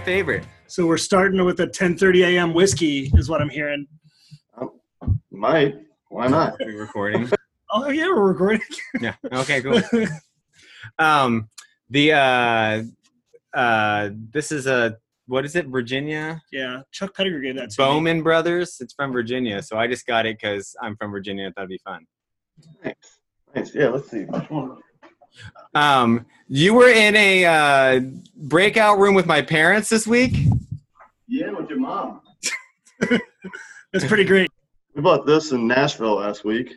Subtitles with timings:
[0.00, 0.46] your favorite?
[0.66, 2.54] So we're starting with a 10:30 a.m.
[2.54, 3.86] whiskey, is what I'm hearing.
[5.30, 5.76] Might.
[6.08, 6.60] Why not?
[6.60, 7.30] Are we recording?
[7.72, 8.62] Oh yeah, we're recording.
[9.00, 9.14] yeah.
[9.32, 9.62] Okay.
[9.62, 9.80] Cool.
[10.98, 11.48] Um,
[11.88, 12.82] the uh,
[13.56, 14.96] uh, this is a
[15.26, 15.68] what is it?
[15.68, 17.86] Virginia yeah, Chuck Pettigrew gave that to me.
[17.86, 18.78] Bowman Brothers.
[18.80, 21.46] It's from Virginia, so I just got it because I'm from Virginia.
[21.46, 22.04] I thought it'd be fun.
[22.84, 22.94] Nice.
[23.54, 23.72] Nice.
[23.72, 24.26] Yeah, let's see.
[25.44, 25.82] Which one?
[25.82, 28.00] Um, you were in a uh,
[28.36, 30.36] breakout room with my parents this week.
[31.28, 32.22] Yeah, with your mom.
[33.92, 34.50] That's pretty great.
[34.94, 36.76] We bought this in Nashville last week.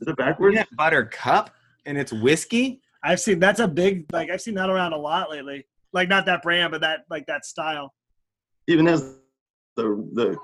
[0.00, 0.54] Is it backwards?
[0.54, 1.50] Peanut butter cup,
[1.86, 2.80] and it's whiskey.
[3.02, 5.66] I've seen that's a big like I've seen that around a lot lately.
[5.92, 7.94] Like not that brand, but that like that style.
[8.66, 9.16] Even has
[9.76, 10.36] the the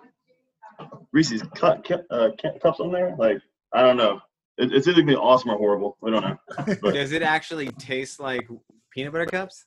[1.12, 2.30] Reese's cut, uh,
[2.62, 3.14] cups on there.
[3.18, 3.38] Like
[3.73, 4.20] I don't know.
[4.56, 5.96] It, it's either gonna be awesome or horrible.
[6.00, 6.36] We don't know.
[6.82, 8.46] But Does it actually taste like
[8.90, 9.65] peanut butter cups?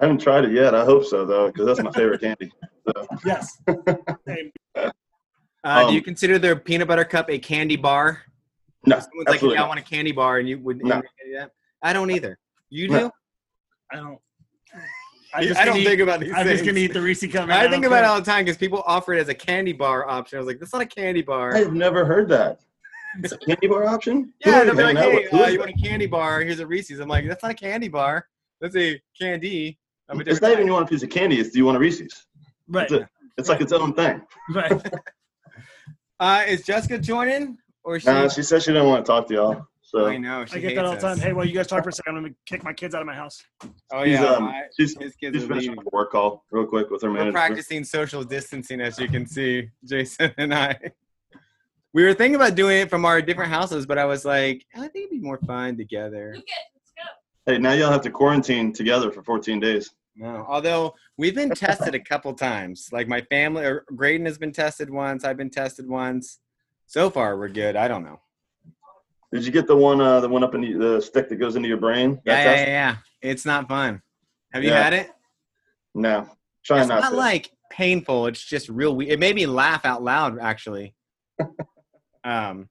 [0.00, 0.74] I haven't tried it yet.
[0.74, 2.50] I hope so though, because that's my favorite candy.
[2.86, 3.58] So, Yes.
[5.64, 8.22] Uh, Um, do you consider their peanut butter cup a candy bar?
[8.86, 10.80] no, Someone's like, absolutely "Yeah, I want a candy bar," and you would.
[10.84, 11.02] No.
[11.26, 11.46] you?
[11.82, 12.38] I don't either.
[12.70, 12.94] You do?
[12.94, 13.10] No.
[13.90, 14.18] I don't.
[15.34, 16.60] I, just don't eat- think about these I'm things.
[16.60, 17.48] just gonna eat the Reese cup.
[17.48, 20.08] I think about it all the time because people offer it as a candy bar
[20.08, 20.36] option.
[20.36, 22.60] I was like, "That's not a candy bar." I've never heard that.
[23.22, 24.32] It's a candy bar option.
[24.44, 26.40] Yeah, you they'll be like, "Hey, uh, you want a candy bar?
[26.42, 28.26] Here's a Reese's." I'm like, "That's not a candy bar.
[28.60, 29.78] That's a candy."
[30.08, 31.40] of a It's different not even you want a piece of candy.
[31.40, 32.26] It's do you want a Reese's?
[32.68, 32.88] Right.
[32.88, 33.08] That's it.
[33.38, 34.22] It's like its own thing.
[34.50, 34.72] Right.
[36.18, 38.06] Uh, is Jessica joining or she?
[38.06, 39.66] Nah, she said she didn't want to talk to y'all.
[39.82, 40.44] So I know.
[40.46, 41.12] She I get that all the time.
[41.12, 41.18] us.
[41.20, 42.16] Hey, well, you guys talk for a second.
[42.16, 43.44] I'm gonna kick my kids out of my house.
[43.92, 46.66] Oh she's, yeah, um, my- she's, his kids she's are finishing a work call real
[46.66, 47.32] quick with her We're manager.
[47.32, 50.76] practicing social distancing, as you can see, Jason and I.
[51.96, 54.80] We were thinking about doing it from our different houses, but I was like, I
[54.80, 56.36] think it'd be more fun together.
[57.46, 59.94] Hey, now y'all have to quarantine together for 14 days.
[60.14, 62.90] No, although we've been tested a couple times.
[62.92, 65.24] Like my family, or Graydon has been tested once.
[65.24, 66.38] I've been tested once.
[66.84, 67.76] So far, we're good.
[67.76, 68.20] I don't know.
[69.32, 71.56] Did you get the one, uh, the one up in the, the stick that goes
[71.56, 72.20] into your brain?
[72.26, 72.96] Yeah, yeah, yeah, yeah.
[73.22, 74.02] It's not fun.
[74.52, 74.82] Have you Yeah.
[74.82, 75.10] had it?
[75.94, 76.28] No,
[76.62, 77.16] try It's not, not to.
[77.16, 78.26] like painful.
[78.26, 79.12] It's just real weird.
[79.12, 80.94] It made me laugh out loud, actually.
[82.26, 82.68] um,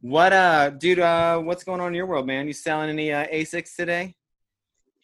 [0.00, 0.98] what, uh, dude?
[0.98, 2.46] Uh, what's going on in your world, man?
[2.46, 4.14] You selling any uh, Asics today?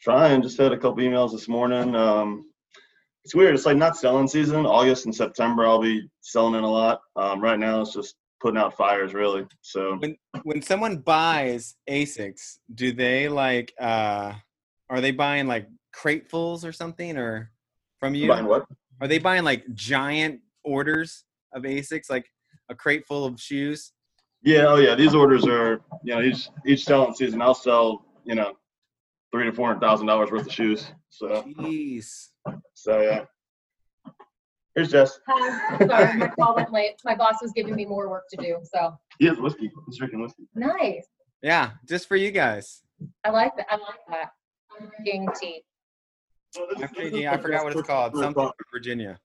[0.00, 0.42] Trying.
[0.42, 1.94] Just had a couple emails this morning.
[1.94, 2.46] Um,
[3.24, 3.54] it's weird.
[3.54, 4.64] It's like not selling season.
[4.64, 7.02] August and September, I'll be selling in a lot.
[7.16, 9.46] Um, right now, it's just putting out fires, really.
[9.60, 13.74] So When when someone buys Asics, do they like?
[13.78, 14.32] uh
[14.88, 17.50] Are they buying like cratefuls or something, or
[17.98, 18.28] from you?
[18.28, 18.64] buying what?
[19.02, 22.30] Are they buying like giant orders of Asics, like
[22.70, 23.92] a crate full of shoes?
[24.42, 24.66] Yeah.
[24.68, 24.94] Oh, yeah.
[24.94, 28.54] These orders are, you know, each each selling season, I'll sell, you know,
[29.32, 30.90] three to four hundred thousand dollars worth of shoes.
[31.10, 32.28] So, Jeez.
[32.74, 33.24] so yeah.
[34.76, 35.18] Here's Jes.
[35.26, 36.94] Hi, sorry, my call went late.
[37.04, 39.70] My boss was giving me more work to do, so He has whiskey.
[39.86, 40.44] He's drinking whiskey.
[40.54, 41.06] nice.
[41.42, 42.82] Yeah, just for you guys.
[43.24, 43.66] I like that.
[43.68, 44.30] I like that.
[44.78, 45.62] I'm drinking tea.
[46.56, 48.14] I'm drinking, I forgot what it's called.
[48.14, 49.18] Something from Virginia.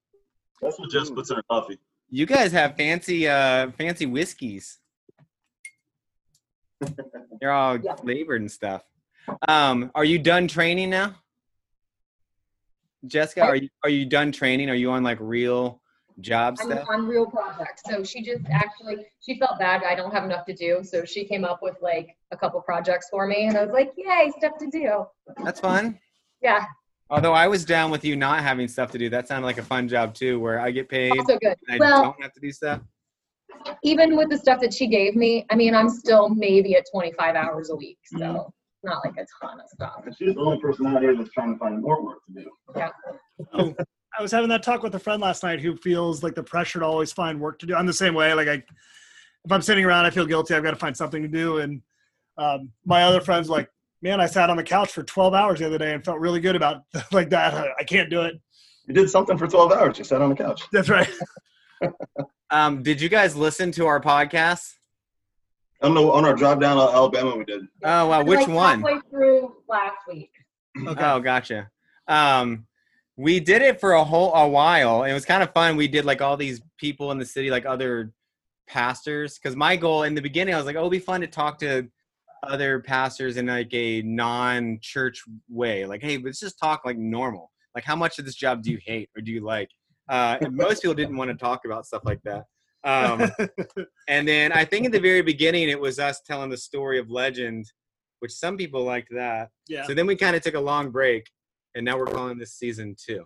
[0.61, 1.77] That's what Jes puts in her coffee.
[2.09, 4.77] You guys have fancy, uh, fancy whiskeys.
[7.41, 7.95] They're all Yeah.
[7.95, 8.83] flavored and stuff.
[9.47, 11.15] Um, are you done training now,
[13.07, 13.41] Jessica?
[13.43, 14.69] Are you are you done training?
[14.69, 15.81] Are you on like real
[16.21, 16.87] job I'm stuff?
[16.89, 17.81] on real projects.
[17.89, 19.83] So she just actually, she felt bad.
[19.83, 20.81] I don't have enough to do.
[20.83, 23.47] So she came up with like a couple projects for me.
[23.47, 25.05] And I was like, yay, stuff to do.
[25.43, 25.99] That's fun.
[26.41, 26.65] Yeah,
[27.09, 29.09] Although I was down with you not having stuff to do.
[29.09, 31.55] That sounded like a fun job too, where I get paid also good.
[31.67, 32.81] and I Well, don't have to do stuff.
[33.83, 37.35] even with the stuff that she gave me, I mean, I'm still maybe at 25
[37.35, 37.99] hours a week.
[38.05, 38.87] So Mm-hmm.
[38.87, 40.01] not like a ton of stuff.
[40.05, 42.49] And she's the only person out here that's trying to find more work to do.
[42.75, 42.89] Yeah.
[43.53, 43.75] Oh,
[44.17, 46.79] I was having that talk with a friend last night who feels like the pressure
[46.79, 47.75] to always find work to do.
[47.75, 48.33] I'm the same way.
[48.33, 48.53] Like I,
[49.43, 50.55] if I'm sitting around, I feel guilty.
[50.55, 51.57] I've got to find something to do.
[51.59, 51.81] And
[52.37, 53.69] um, my other friends like,
[54.01, 56.39] man, I sat on the couch for 12 hours the other day and felt really
[56.39, 57.67] good about like that.
[57.79, 58.35] I can't do it.
[58.87, 59.97] You did something for 12 hours.
[59.97, 60.61] You sat on the couch.
[60.71, 61.09] That's right.
[62.51, 64.71] Um, did you guys listen to our podcast?
[65.81, 67.67] On, the, on our drive down to Alabama, we did.
[67.83, 68.81] Oh wow, which like one?
[68.81, 70.31] Halfway through last week.
[70.87, 71.03] Okay.
[71.03, 71.69] Oh, gotcha.
[72.07, 72.65] Um,
[73.17, 75.03] we did it for a whole a while.
[75.03, 75.75] It was kind of fun.
[75.75, 78.13] We did like all these people in the city, like other
[78.67, 79.37] pastors.
[79.37, 81.59] Because my goal in the beginning, I was like, oh, it'd be fun to talk
[81.59, 81.87] to
[82.47, 85.85] other pastors in like a non-church way.
[85.85, 87.51] Like, hey, let's just talk like normal.
[87.73, 89.69] Like, how much of this job do you hate or do you like?
[90.09, 92.45] Uh, and most people didn't want to talk about stuff like that.
[92.83, 93.31] Um,
[94.07, 97.09] and then I think in the very beginning, it was us telling the story of
[97.09, 97.65] legend,
[98.19, 99.49] which some people liked that.
[99.67, 99.85] yeah.
[99.87, 101.29] So then we kind of took a long break,
[101.73, 103.25] and now we're calling this season two.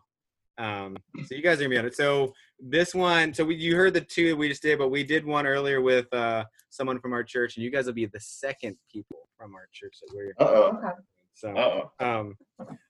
[0.59, 1.95] Um, so you guys are gonna be on it.
[1.95, 5.03] So this one, so we, you heard the two that we just did, but we
[5.03, 8.19] did one earlier with uh, someone from our church, and you guys will be the
[8.19, 10.77] second people from our church that we're Uh oh.
[10.77, 10.95] Okay.
[11.33, 11.49] so.
[11.55, 12.05] Uh oh.
[12.05, 12.37] Um,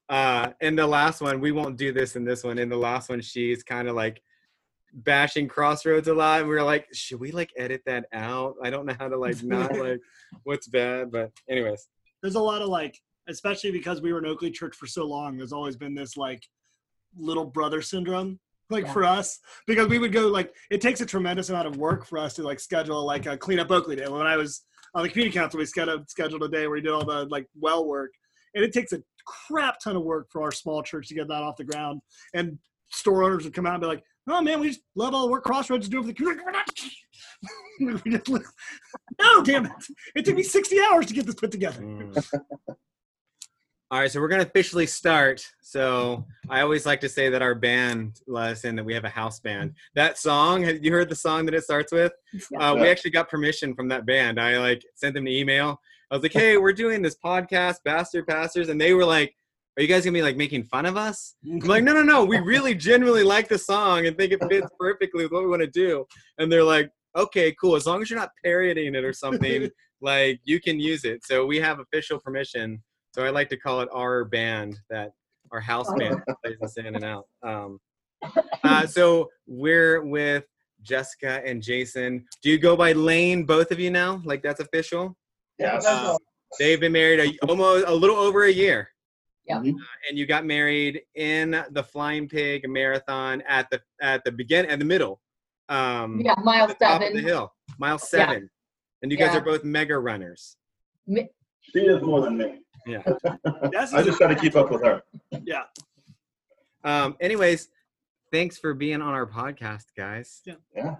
[0.09, 2.57] uh, in the last one, we won't do this in this one.
[2.57, 4.21] In the last one, she's kind of like
[4.91, 6.39] bashing Crossroads a lot.
[6.39, 8.55] And we were like, should we like edit that out?
[8.63, 9.99] I don't know how to like not like
[10.43, 11.87] what's bad, but anyways.
[12.23, 15.37] There's a lot of like, especially because we were in Oakley Church for so long.
[15.37, 16.41] There's always been this like
[17.17, 18.39] little brother syndrome,
[18.69, 18.93] like Yeah.
[18.93, 22.17] for us, because we would go like it takes a tremendous amount of work for
[22.17, 24.07] us to like schedule like a clean up Oakley day.
[24.07, 24.63] When I was
[24.95, 27.47] on the community council, we scheduled scheduled a day where we did all the like
[27.59, 28.11] well work,
[28.55, 31.41] and it takes a crap ton of work for our small church to get that
[31.43, 32.01] off the ground.
[32.33, 32.57] And
[32.91, 35.31] store owners would come out and be like, "Oh man, we just love all the
[35.31, 36.69] work Crossroads is doing for the community." We're not-
[38.03, 38.43] We just look-
[39.21, 39.71] no, damn it!
[40.15, 41.81] It took me sixty hours to get this put together.
[41.81, 42.29] Mm.
[43.91, 45.43] All right, so we're gonna officially start.
[45.61, 49.03] So I always like to say that our band let us in that we have
[49.03, 49.73] a house band.
[49.95, 52.11] That song, have you heard the song that it starts with?
[52.59, 54.39] Uh, we actually got permission from that band.
[54.39, 55.81] I like sent them an email.
[56.11, 59.33] I was like, "Hey, we're doing this podcast, Bastard Pastors," and they were like,
[59.75, 62.23] "Are you guys gonna be like making fun of us?" I'm like, "No, no, no.
[62.23, 65.63] We really genuinely like the song and think it fits perfectly with what we want
[65.63, 66.05] to do."
[66.37, 67.75] And they're like, "Okay, cool.
[67.75, 69.67] As long as you're not parodying it or something,
[69.99, 72.83] like you can use it." So we have official permission.
[73.13, 75.11] So I like to call it our band that
[75.51, 77.25] our house band plays us in and out.
[77.43, 77.79] Um,
[78.63, 80.45] uh, so we're with
[80.83, 82.25] Jessica and Jason.
[82.43, 84.21] Do you go by Laine, both of you now?
[84.25, 85.17] Like that's official?
[85.57, 85.85] Yes.
[85.85, 86.15] Uh,
[86.59, 88.89] they've been married a, almost a little over a year.
[89.45, 89.57] Yeah.
[89.59, 89.73] Mhm.
[90.07, 94.79] And you got married in the Flying Pig Marathon at the at the beginning and
[94.79, 95.19] the middle.
[95.67, 97.23] Um, Yeah, mile at the top of the seven.
[97.23, 98.41] hill, mile seven.
[98.43, 98.47] Yeah.
[99.01, 99.39] And you guys Yeah.
[99.39, 100.55] are both mega runners.
[101.07, 102.59] She is more than me.
[103.71, 105.01] That's I just got to keep up with her.
[105.43, 105.63] yeah.
[106.83, 107.69] Um, anyways,
[108.31, 110.41] thanks for being on our podcast, guys.
[110.45, 110.55] Yeah,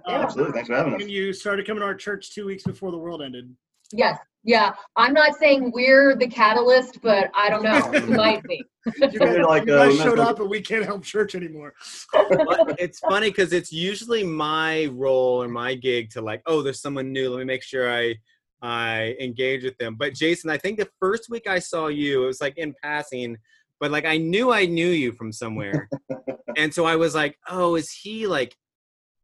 [0.05, 0.53] Uh, absolutely.
[0.53, 1.01] Thanks for having us.
[1.01, 3.53] And you started coming to our church two weeks before the world ended.
[3.91, 4.73] Yes, yeah.
[4.95, 7.79] I'm not saying we're the catalyst, but I don't know.
[7.93, 8.63] It might be.
[8.85, 10.03] You guys, You're like, you uh, guys Mr.
[10.03, 11.73] showed up, and we can't help church anymore.
[12.13, 16.81] But it's funny because it's usually my role or my gig to like, oh, there's
[16.81, 17.29] someone new.
[17.31, 18.15] Let me make sure I
[18.61, 19.95] I engage with them.
[19.95, 23.37] But Jason, I think the first week I saw you, it was like in passing,
[23.79, 25.89] but like I knew I knew you from somewhere,
[26.57, 28.55] and so I was like, oh, is he like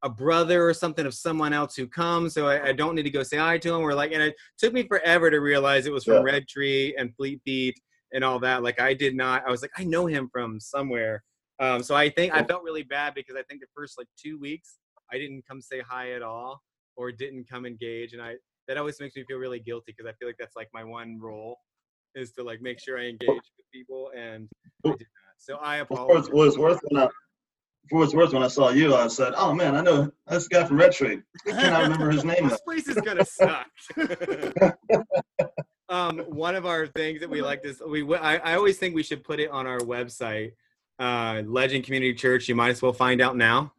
[0.03, 2.33] a brother or something of someone else who comes?
[2.33, 3.81] So I, I don't need to go say hi to him.
[3.81, 6.33] Or like, and it took me forever to realize it was from Yeah.
[6.33, 7.75] Red Tree and Fleet Feet
[8.13, 8.63] and all that.
[8.63, 9.43] Like I did not.
[9.47, 11.23] I was like, I know him from somewhere.
[11.59, 14.37] Um, so I think I felt really bad because I think the first like two
[14.37, 14.77] weeks
[15.11, 16.61] I didn't come say hi at all
[16.97, 18.35] or didn't come engage, and I
[18.67, 21.19] that always makes me feel really guilty because I feel like that's like my one
[21.19, 21.57] role
[22.15, 24.49] is to like make sure I engage with people, and
[24.85, 24.93] I.
[25.37, 26.27] So I apologize.
[26.27, 27.07] it's worth, when I,
[27.89, 30.47] for what it's worth, when I saw you, I said, "Oh man, I know this
[30.47, 32.47] guy from Red Tree." I cannot remember his name.
[32.47, 33.67] this place is gonna suck.
[35.89, 39.03] um, one of our things that we like this, we I, I always think we
[39.03, 40.53] should put it on our website,
[40.99, 42.47] uh, Legend Community Church.
[42.47, 43.73] You might as well find out now.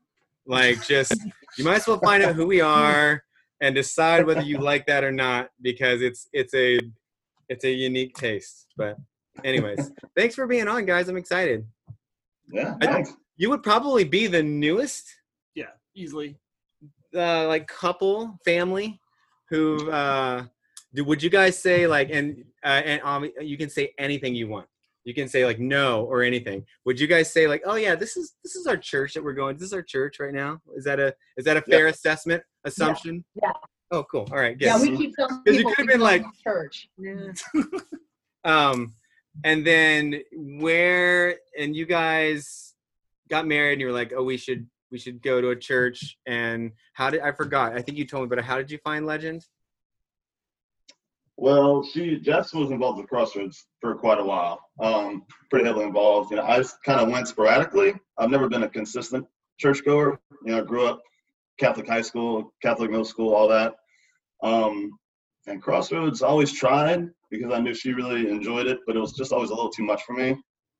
[0.46, 1.16] Like, just
[1.58, 3.24] you might as well find out who we are
[3.60, 6.78] and decide whether you like that or not because it's it's a
[7.48, 8.66] it's a unique taste.
[8.76, 8.96] But
[9.44, 11.08] anyways, thanks for being on, guys.
[11.08, 11.66] I'm excited.
[12.52, 13.14] Yeah, I- thanks.
[13.38, 15.04] You would probably be the newest
[15.54, 16.38] Yeah, easily.
[17.14, 18.98] uh, like couple family
[19.50, 20.44] who uh
[20.94, 24.48] do, would you guys say like and uh, and um, you can say anything you
[24.48, 24.66] want
[25.06, 26.66] you can say like no or anything.
[26.84, 29.32] Would you guys say like oh yeah this is this is our church that we're
[29.32, 30.60] going this is our church right now?
[30.76, 33.24] Is that a is that a fair assessment assumption?
[33.40, 33.52] Yeah.
[33.92, 34.28] oh cool.
[34.32, 36.88] All right Yeah, we keep telling 'Cause you people could've been like- church.
[38.44, 38.94] um
[39.44, 42.74] and then where and you guys
[43.30, 46.16] got married and you were like oh we should we should go to a church
[46.26, 49.04] and how did i forgot i think you told me but how did you find
[49.06, 49.44] legend
[51.38, 54.58] Well, she Jes was involved with Crossroads for quite a while.
[54.80, 56.30] Um, pretty heavily involved.
[56.30, 57.94] You know, I kind of went sporadically.
[58.18, 59.26] I've never been a consistent
[59.58, 60.18] churchgoer.
[60.44, 61.02] You know, I grew up
[61.58, 63.74] Catholic high school, Catholic middle school, all that.
[64.42, 64.98] Um,
[65.46, 69.32] and Crossroads always tried because I knew she really enjoyed it, but it was just
[69.32, 70.36] always a little too much for me.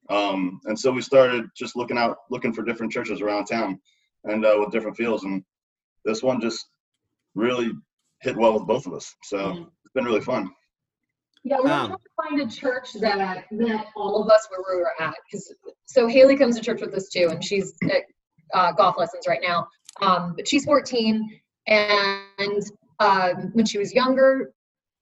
[0.08, 3.80] Um, and so we started just looking out, looking for different churches around town,
[4.24, 5.24] and uh, with different feels.
[5.24, 5.42] And
[6.04, 6.64] this one just
[7.34, 7.72] really
[8.22, 9.14] hit well with both of us.
[9.24, 10.52] So it's been really fun.
[11.42, 14.80] Yeah, we're Um, trying to find a church that met all of us where we
[14.80, 15.14] were at.
[15.24, 15.52] Because
[15.86, 18.02] so Haley comes to church with us too, and she's at
[18.54, 19.66] uh, golf lessons right now.
[20.02, 22.62] Um, but she's 14, and
[23.00, 24.52] um, when she was younger,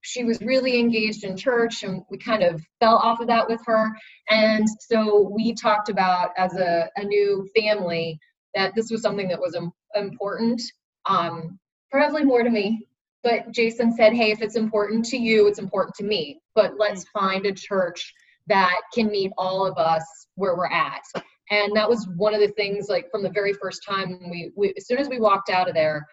[0.02, 3.60] she was really engaged in church and we kind of fell off of that with
[3.64, 3.90] her
[4.28, 8.18] and so we talked about as a, a new family
[8.54, 10.60] that this was something that was im- important
[11.08, 11.58] um,
[11.90, 12.86] probably more to me
[13.24, 16.40] but jason said hey if it's important to you it's important to me.
[16.54, 17.08] But let's mm.
[17.12, 18.12] find a church
[18.46, 20.04] that can meet all of us
[20.34, 21.02] where we're at.
[21.50, 24.74] And that was one of the things like from the very first time we, we
[24.76, 26.06] as soon as we walked out of there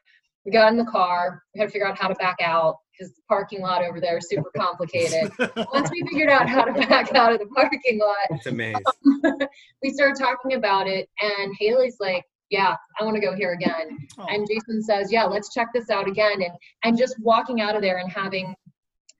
[0.45, 3.13] we got in the car we had to figure out how to back out because
[3.13, 5.31] the parking lot over there is super complicated.
[5.73, 8.81] Once we figured out how to back out of the parking lot It's amazing.
[9.81, 13.97] we started talking about it and haley's like yeah i want to go here again
[14.19, 14.25] Oh.
[14.29, 16.51] and jason says yeah let's check this out again and
[16.83, 18.53] and just walking out of there and having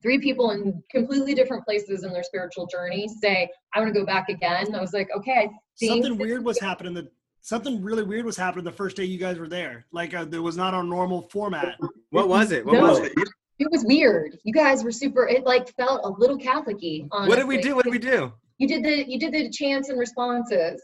[0.03, 4.05] three people in completely different places in their spiritual journey say i want to go
[4.05, 7.07] back again i was like okay something weird was happening the
[7.43, 10.41] something really weird was happening the first day you guys were there like uh, there
[10.43, 11.75] was not our normal format
[12.11, 12.63] What was it?
[12.65, 12.81] What No.
[12.89, 13.13] was it?
[13.59, 17.47] it was weird you guys were super it like felt a little catholic-y What did
[17.47, 17.75] we do?
[17.75, 18.33] What did we do?
[18.61, 20.81] You did the you did the chants and responses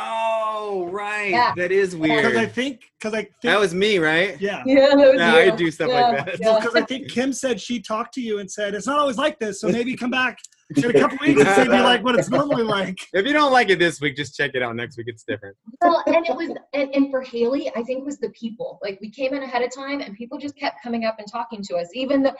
[0.00, 1.30] Oh, right.
[1.30, 1.52] Yeah.
[1.56, 2.52] That is because i weird.
[2.52, 4.40] think because i think That was me, right?
[4.40, 6.40] yeah yeah that was Yeah, I do stuff Yeah, like that.
[6.40, 6.58] yeah.
[6.58, 9.38] because I think Kim said she talked to you and said it's not always like
[9.38, 10.38] this, so maybe come back
[10.76, 12.96] in a couple weeks and say be like what it's normally like.
[13.12, 15.06] If you don't like it this week, just check it out next week.
[15.08, 15.56] It's different.
[15.82, 18.96] well and it was and, and for haley i think it was the people like
[19.02, 21.74] we came in ahead of time and people just kept coming up and talking to
[21.76, 22.36] us even though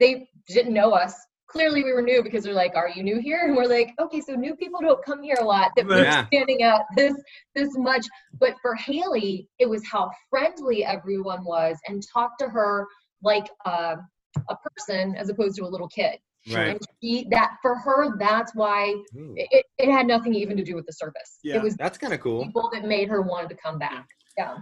[0.00, 1.14] they didn't know us
[1.48, 4.20] clearly we were new because they're like are you new here and we're like okay
[4.20, 6.26] so new people don't come here a lot that we're Yeah.
[6.26, 7.14] standing out this
[7.54, 8.04] this much
[8.40, 12.86] but for haley it was how friendly everyone was and talked to her
[13.22, 13.96] like a,
[14.48, 16.18] a person as opposed to a little kid
[16.52, 16.68] Right.
[16.68, 18.94] and she that for her that's why
[19.34, 21.56] it, it had nothing even to do with the service Yeah.
[21.56, 22.44] it was that's kind of cool.
[22.44, 24.06] people that made her want to come back
[24.38, 24.56] yeah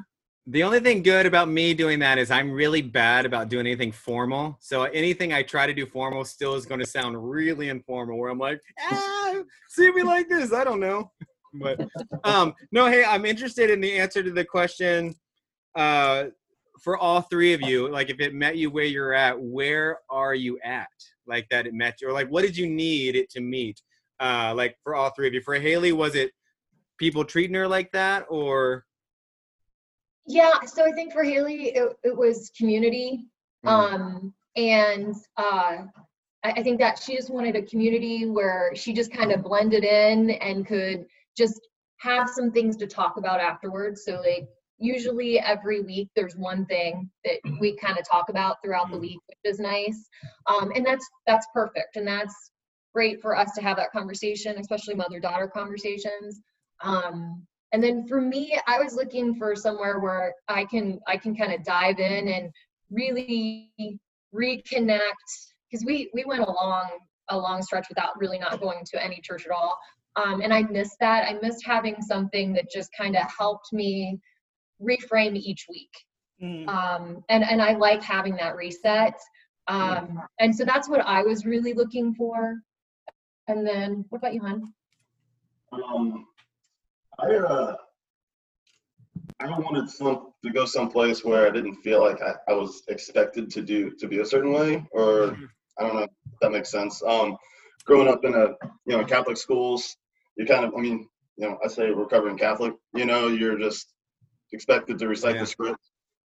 [0.47, 3.93] The only thing good about me doing that is I'm really bad about doing anything
[3.93, 4.59] formal.
[4.61, 8.19] So anything I try to do formal still is going to sound really informal.
[8.19, 9.37] Where I'm like, ah,
[9.71, 10.53] see me like this.
[10.53, 11.11] I don't know,
[11.55, 11.81] but
[12.25, 12.87] um, no.
[12.87, 15.15] Hey, I'm interested in the answer to the question.
[15.75, 16.27] Uh,
[16.83, 20.35] for all three of you, like if it met you where you're at, where are
[20.35, 20.89] you at?
[21.27, 23.81] Like that it met you, or like what did you need it to meet?
[24.21, 25.41] Uh, like for all three of you.
[25.41, 26.33] For Haley, was it
[26.99, 28.85] people treating her like that, or
[30.27, 33.27] Yeah, so I think for Haley, it, it was community.
[33.65, 33.71] Mhm.
[33.71, 35.85] Um, and uh,
[36.45, 39.85] I, I think that she just wanted a community where she just kind of blended
[39.85, 41.61] in and could just
[41.99, 44.05] have some things to talk about afterwards.
[44.05, 44.47] So, like,
[44.79, 49.01] usually every week there's one thing that we kind of talk about throughout the Mhm.
[49.01, 50.09] week, which is nice.
[50.47, 52.51] Um, and that's that's perfect, and that's
[52.93, 56.41] great for us to have that conversation, especially mother-daughter conversations.
[56.81, 61.35] Um, and then for me i was looking for somewhere where i can i can
[61.35, 62.51] kind of dive in and
[62.91, 63.71] really
[64.35, 65.01] reconnect
[65.71, 66.89] because we we went a long
[67.31, 69.79] a long stretch without really not going to any church at all.
[70.17, 71.29] Um, and i missed that.
[71.29, 74.19] I missed having something that just kind of helped me
[74.81, 75.91] reframe each week.
[76.43, 76.69] Mm.
[76.69, 79.19] um, and and i like having that reset.
[79.67, 82.57] Um, and so that's what i was really looking for.
[83.49, 84.73] And then what about you hon?
[85.73, 86.27] Um,
[87.21, 87.77] I uh,
[89.41, 93.51] I wanted some to go someplace where I didn't feel like I, I was expected
[93.51, 95.37] to do to be a certain way, or
[95.79, 97.03] I don't know if that makes sense.
[97.03, 97.37] Um,
[97.85, 98.49] growing up in a
[98.87, 99.97] you know Catholic schools,
[100.37, 103.93] you kind of I mean you know I say recovering Catholic, you know you're just
[104.53, 105.41] expected to recite Yeah.
[105.43, 105.81] the script.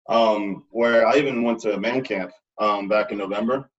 [0.08, 3.70] Um, where I even went to a man camp um, back in November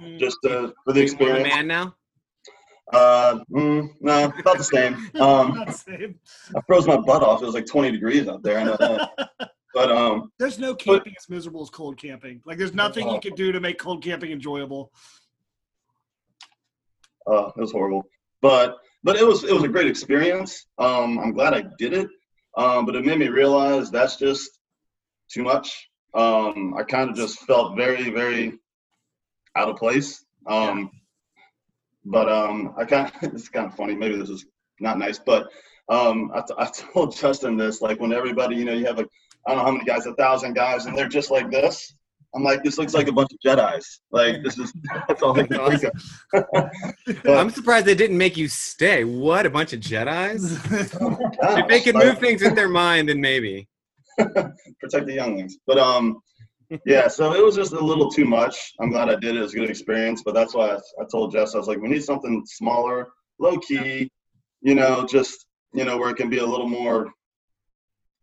[0.00, 0.18] Mm.
[0.18, 1.54] just to, for the Are you more of a experience.
[1.54, 1.94] man now?
[2.94, 4.94] Uh, mm, no, about the same.
[5.20, 6.18] Um, Not the same.
[6.56, 7.42] I froze my butt off.
[7.42, 8.58] It was like 20 degrees out there.
[8.58, 9.28] I know that.
[9.74, 12.40] But um, There's no camping as miserable as cold camping.
[12.46, 14.92] Like there's nothing you can do to make cold camping enjoyable.
[17.26, 18.04] uh, it was horrible.
[18.40, 20.66] But but it was it was a great experience.
[20.78, 22.08] Um, I'm glad I did it.
[22.56, 24.48] Um, but it made me realize that's just
[25.28, 25.90] too much.
[26.14, 28.52] Um, I kind of just felt very very
[29.56, 30.24] out of place.
[30.46, 30.88] Um,
[32.04, 33.94] but um, I kind of it's kind of funny.
[33.94, 34.46] Maybe this is
[34.80, 35.48] not nice, but
[35.88, 39.08] um, I, t- I told Justin this like when everybody you know you have like
[39.46, 41.94] I don't know how many guys, a thousand guys, and they're just like this.
[42.34, 44.00] I'm like, this looks like a bunch of Jedi's.
[44.10, 44.72] Like this is
[45.08, 45.92] that's all I can think
[46.34, 46.70] of.
[47.26, 49.04] I'm surprised they didn't make you stay.
[49.04, 50.58] What a bunch of Jedi's!
[50.72, 53.68] If they could like, move things with their mind, then maybe.
[54.16, 55.58] protect the younglings.
[55.66, 56.20] But um,
[56.86, 57.08] yeah.
[57.08, 58.72] So it was just a little too much.
[58.80, 59.38] I'm glad I did it.
[59.38, 60.22] It was a good experience.
[60.24, 63.58] But that's why I, I told Jes I was like, we need something smaller, low
[63.58, 64.10] key.
[64.62, 67.08] You know, just you know where it can be a little more,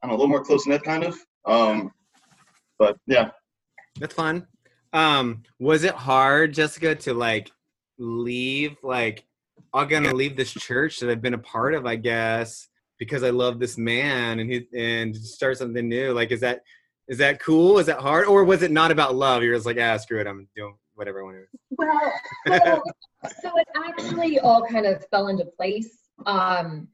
[0.01, 1.17] I don't know, a little more close knit kind of.
[1.45, 1.91] Um,
[2.79, 3.29] but yeah,
[3.99, 4.47] That's fun.
[4.93, 7.51] Um, was it hard, Jessica, to like
[7.97, 8.77] leave?
[8.83, 9.25] Like,
[9.73, 12.67] I'm gonna leave this church that I've been a part of, I guess,
[12.97, 16.13] because I love this man and he and start something new.
[16.13, 16.61] Like, is that
[17.11, 17.77] is that cool?
[17.77, 19.43] Is that hard, or was it not about love?
[19.43, 21.75] You're just like, ah, screw it, I'm doing whatever I want to.
[21.77, 22.13] Well,
[22.47, 22.83] so,
[23.41, 25.97] so it actually all kind of fell into place.
[26.25, 26.87] Um,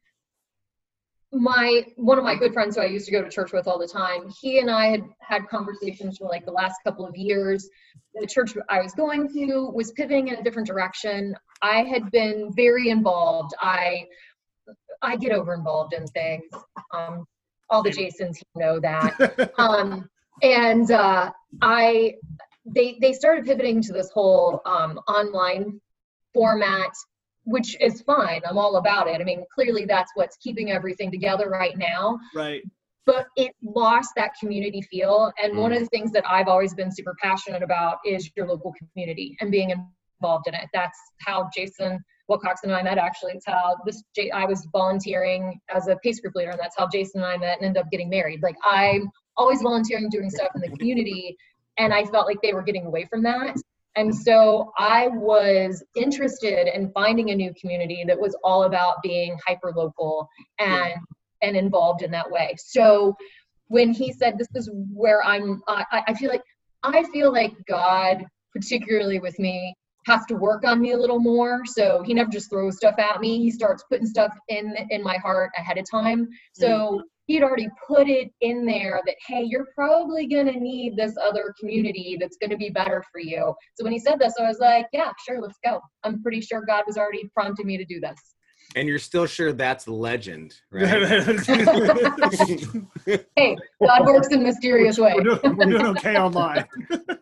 [1.32, 3.78] my one of my good friends who I used to go to church with all
[3.78, 7.70] the time, he and I had had conversations for like the last couple of years.
[8.16, 11.36] The church I was going to was pivoting in a different direction.
[11.62, 13.54] I had been very involved.
[13.62, 14.08] I
[15.04, 16.50] I get over involved in things.
[16.92, 17.28] Um,
[17.70, 19.52] all the Jasons know that.
[19.58, 20.10] Um,
[20.44, 21.32] and uh,
[21.62, 22.14] I
[22.66, 25.82] they they started pivoting to this whole um, online
[26.34, 26.92] format
[27.48, 28.42] which is fine.
[28.48, 29.22] I'm all about it.
[29.22, 32.20] I mean, clearly that's what's keeping everything together right now.
[32.36, 32.62] Right.
[33.06, 35.32] But it lost that community feel.
[35.42, 35.62] And mm.
[35.62, 39.38] one of the things that I've always been super passionate about is your local community
[39.40, 40.68] and being involved in it.
[40.74, 42.98] That's how Jason Wilcox and I met.
[42.98, 44.04] Actually, it's how this
[44.34, 47.58] I was volunteering as a pace group leader, and that's how Jason and I met
[47.58, 48.42] and ended up getting married.
[48.44, 51.38] Like I'm always volunteering, doing stuff in the community,
[51.78, 53.56] and I felt like they were getting away from that.
[53.96, 59.38] And so I was interested in finding a new community that was all about being
[59.46, 60.30] hyper local
[60.60, 60.94] and
[61.42, 62.56] and involved in that way.
[62.58, 63.16] So
[63.68, 66.44] when he said this is where I'm I, I feel like
[66.84, 69.76] I feel like God, particularly with me,
[70.08, 71.62] has to work on me a little more.
[71.66, 73.40] So he never just throws stuff at me.
[73.40, 76.24] He starts putting stuff in in my heart ahead of time.
[76.24, 76.62] Mm-hmm.
[76.62, 81.16] So he'd already put it in there that hey you're probably going to need this
[81.22, 84.48] other community that's going to be better for you so when he said this i
[84.48, 87.86] was like yeah sure let's go i'm pretty sure god was already prompting me to
[87.86, 88.36] do this
[88.76, 90.88] and you're still sure that's legend, right?
[93.36, 95.16] hey, God works in mysterious ways.
[95.16, 96.66] We're doing, we're doing okay online.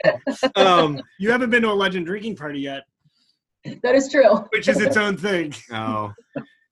[0.56, 2.84] um, you haven't been to a legend drinking party yet.
[3.84, 4.46] That is true.
[4.50, 5.54] Which is its own thing.
[5.72, 6.14] Oh,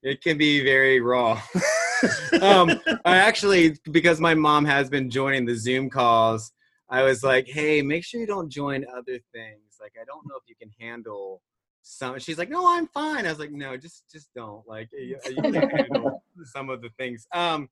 [0.04, 1.41] it can be very raw.
[2.41, 6.52] um, I actually, because my mom has been joining the Zoom calls,
[6.89, 9.78] I was like, hey, make sure you don't join other things.
[9.82, 11.41] Like, I don't know if you can handle
[11.84, 12.17] some.
[12.19, 13.26] She's like, no, I'm fine.
[13.26, 14.67] I was like, no, just just don't.
[14.67, 17.28] Like, you, you handle some of the things.
[17.34, 17.69] Um,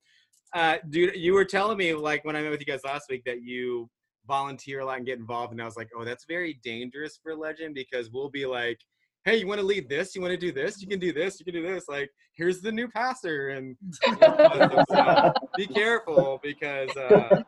[0.54, 3.24] uh, dude, you were telling me like when I met with you guys last week
[3.24, 3.90] that you
[4.28, 7.34] volunteer a lot and get involved, and I was like, oh, that's very dangerous for
[7.34, 8.78] Legend because we'll be like
[9.24, 10.14] hey, you want to lead this?
[10.14, 10.80] You want to do this?
[10.80, 11.38] You can do this.
[11.38, 11.88] You can do this.
[11.88, 17.42] Like, here's the new pastor, and so be careful because uh,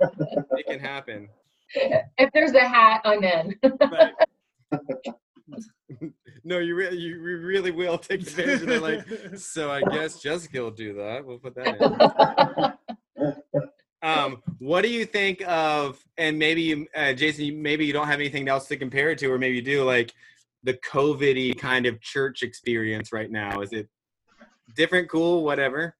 [0.52, 1.28] it can happen.
[2.18, 3.56] If there's a hat, I'm in.
[6.44, 8.82] no, you really, you really will take advantage of it.
[8.82, 11.24] Like, so I guess Jessica will do that.
[11.24, 12.76] We'll put that
[13.16, 13.32] in.
[14.02, 15.98] Um, what do you think of?
[16.18, 19.32] And maybe you, uh, Jason, maybe you don't have anything else to compare it to,
[19.32, 19.82] or maybe you do.
[19.82, 20.12] Like,
[20.64, 23.60] the COVID kind of church experience right now?
[23.60, 23.88] Is it
[24.74, 25.94] different, cool, whatever?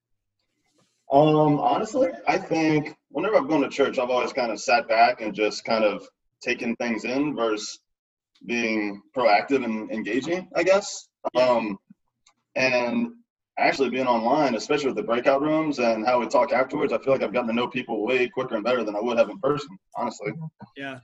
[1.11, 5.21] Um, honestly, I think whenever I've gone to church, I've always kind of sat back
[5.21, 6.07] and just kind of
[6.41, 7.79] taken things in versus
[8.45, 11.07] being proactive and engaging, I guess.
[11.35, 11.77] Um,
[12.55, 13.13] and
[13.57, 17.13] actually being online, especially with the breakout rooms and how we talk afterwards, I feel
[17.13, 19.39] like I've gotten to know people way quicker and better than I would have in
[19.39, 20.33] person, honestly.
[20.75, 20.99] Yeah.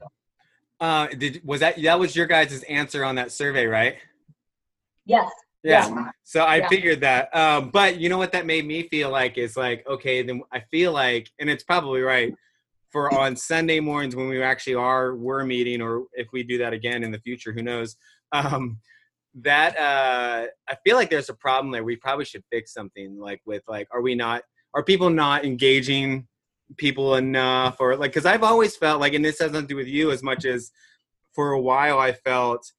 [0.79, 3.97] Uh, did was that that was your guys' answer on that survey, right?
[5.05, 5.29] Yes.
[5.63, 5.87] Yeah.
[5.87, 6.11] yeah.
[6.23, 6.67] So I yeah.
[6.69, 7.35] figured that.
[7.35, 10.61] Um, but you know what that made me feel like is like, okay, then I
[10.71, 12.33] feel like, and it's probably right
[12.91, 16.73] for on Sunday mornings when we actually are we're meeting, or if we do that
[16.73, 17.95] again in the future, who knows?
[18.31, 18.79] Um,
[19.35, 21.83] that uh, I feel like there's a problem there.
[21.83, 24.43] We probably should fix something like with like, are we not?
[24.73, 26.27] Are people not engaging
[26.77, 29.75] people enough or like because i've always felt like and this has nothing to do
[29.75, 30.71] with you as much as
[31.33, 32.71] for a while i felt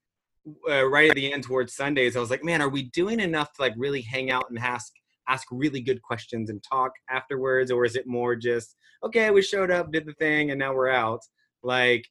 [0.69, 3.53] uh, right at the end towards sundays i was like man are we doing enough
[3.53, 4.93] to like really hang out and ask
[5.29, 9.71] ask really good questions and talk afterwards or is it more just okay we showed
[9.71, 11.21] up did the thing and now we're out
[11.63, 12.07] like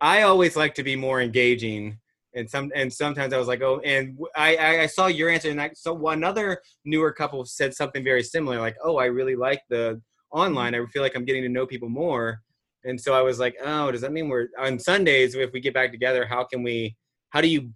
[0.00, 1.98] i always like to be more engaging
[2.34, 5.60] and some and sometimes I was like, oh, and I I saw your answer, and
[5.60, 10.00] I so another newer couple said something very similar, like, oh, I really like the
[10.30, 12.40] online, I feel like I'm getting to know people more.
[12.84, 15.74] And so I was like, oh, does that mean we're on Sundays if we get
[15.74, 16.26] back together?
[16.26, 16.96] How can we?
[17.30, 17.70] How do you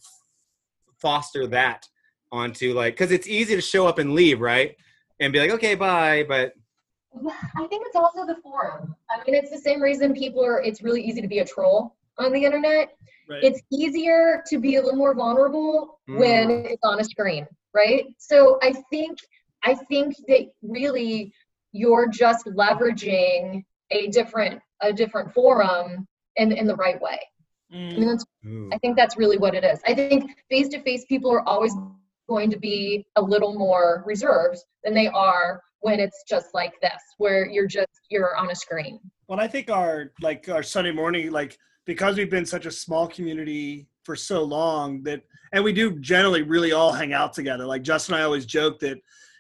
[1.00, 1.86] foster that
[2.32, 2.94] onto like?
[2.94, 4.76] Because it's easy to show up and leave, right?
[5.20, 6.24] And be like, okay, bye.
[6.28, 6.54] But
[7.56, 8.94] I think it's also the forum.
[9.10, 10.62] I mean, it's the same reason people are.
[10.62, 12.96] It's really easy to be a troll on the internet.
[13.28, 13.42] Right.
[13.42, 16.18] It's easier to be a little more vulnerable mm.
[16.18, 18.06] when it's on a screen, right?
[18.18, 19.18] So I think
[19.64, 21.32] I think that really
[21.72, 27.18] you're just leveraging a different a different forum in in the right way
[27.72, 28.24] I mean, that's
[28.72, 29.80] I think that's really what it is.
[29.86, 31.74] I think face to face people are always
[32.28, 37.00] going to be a little more reserved than they are when it's just like this,
[37.18, 38.98] where you're just you're on a screen.
[39.28, 43.06] Well, I think our like our Sunday morning, like because we've been such a small
[43.06, 47.66] community for so long that, and we do generally really all hang out together.
[47.66, 48.98] Like Justin and I always joke that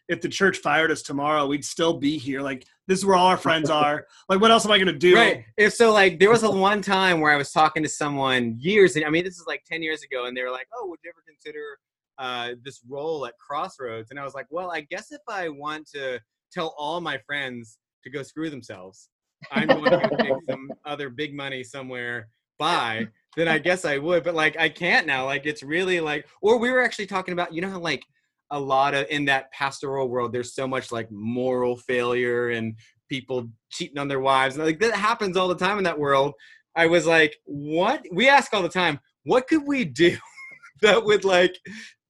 [0.08, 2.40] if the church fired us tomorrow, we'd still be here.
[2.40, 4.06] Like this is where all our friends are.
[4.28, 5.16] Like what else am I gonna do?
[5.16, 5.44] Right.
[5.56, 8.96] If so, like there was a one time where I was talking to someone years,
[8.96, 11.00] and I mean this is like ten years ago, and they were like, "Oh, would
[11.02, 11.78] you ever consider
[12.18, 15.88] uh, this role at Crossroads?" And I was like, "Well, I guess if I want
[15.94, 16.20] to
[16.52, 19.08] tell all my friends to go screw themselves,
[19.50, 22.28] I'm going to go take some other big money somewhere.
[22.58, 23.08] Bye.
[23.36, 25.26] Then I guess I would, but like I can't now.
[25.26, 28.02] Like it's really like, or we were actually talking about, you know how like
[28.50, 32.76] a lot of in that pastoral world, there's so much like moral failure and
[33.08, 36.32] people cheating on their wives, and like that happens all the time in that world.
[36.74, 38.04] I was like, what?
[38.12, 40.16] We ask all the time, what could we do
[40.82, 41.58] that would like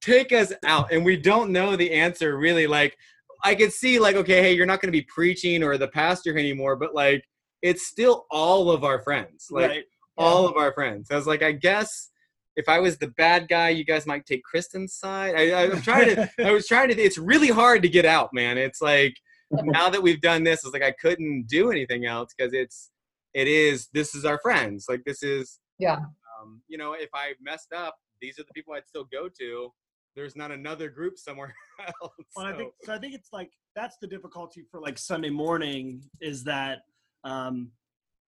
[0.01, 0.91] take us out?
[0.91, 2.67] And we don't know the answer really.
[2.67, 2.97] Like
[3.43, 6.37] I could see like, okay, hey, you're not going to be preaching or the pastor
[6.37, 7.23] anymore, but like,
[7.61, 9.83] it's still all of our friends, like right.
[10.17, 11.09] all of our friends.
[11.11, 12.11] I was like, I guess
[12.55, 15.35] if I was the bad guy, you guys might take Kristen's side.
[15.35, 16.99] I, I was trying to, I was trying to.
[16.99, 18.57] It's really hard to get out, man.
[18.57, 19.15] It's like
[19.51, 22.91] now that we've done this, it's like I couldn't do anything else because it's,
[23.33, 23.87] it is.
[23.93, 24.85] This is our friends.
[24.89, 25.97] Like this is, Yeah.
[26.41, 29.71] um, you know, if I messed up, these are the people I'd still go to.
[30.17, 31.53] There's not another group somewhere
[32.01, 32.11] else.
[32.35, 32.93] Well, I think so- so.
[32.93, 36.79] I think it's like that's the difficulty for like Sunday morning is that
[37.23, 37.69] um,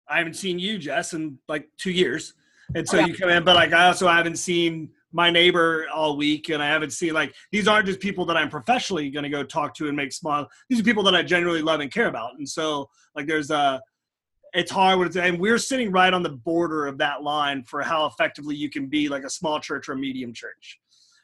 [0.06, 2.34] I haven't seen you, Jes, in like two years,
[2.74, 3.06] and so Yeah.
[3.06, 6.66] you come in, but like I also haven't seen my neighbor all week, and I
[6.68, 9.88] haven't seen like these aren't just people that I'm professionally going to go talk to
[9.88, 10.50] and make smile.
[10.68, 13.80] These are people that I genuinely love and care about, and so like there's a.
[14.52, 17.82] It's hard when it's, and we're sitting right on the border of that line for
[17.82, 20.79] how effectively you can be like a small church or a medium church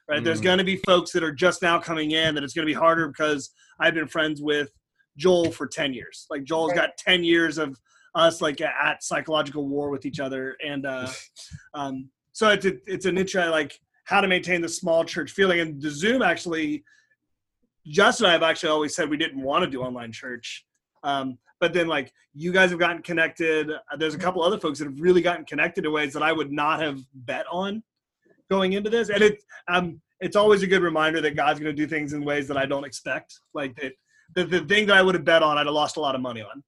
[0.08, 0.22] right?
[0.22, 0.44] There's Mm.
[0.44, 2.78] going to be folks that are just now coming in that it's going to be
[2.78, 4.70] harder because I've been friends with
[5.16, 6.26] Joel for 10 years.
[6.30, 6.76] Like Joel's Right.
[6.88, 7.78] got 10 years of
[8.14, 10.56] us like at psychological war with each other.
[10.64, 11.10] And uh,
[11.74, 15.60] um, so it's, a, it's an intro like how to maintain the small church feeling.
[15.60, 16.84] And the Zoom actually,
[17.86, 20.64] Justin and I have actually always said we didn't want to do online church.
[21.02, 23.70] Um, but then like you guys have gotten connected.
[23.70, 26.32] Uh, There's a couple other folks that have really gotten connected in ways that I
[26.32, 27.82] would not have bet on
[28.50, 29.08] going into this.
[29.08, 32.24] And it, um, it's always a good reminder that God's going to do things in
[32.24, 33.38] ways that I don't expect.
[33.54, 33.92] Like that,
[34.34, 36.20] the, the thing that I would have bet on, I'd have lost a lot of
[36.20, 36.62] money on.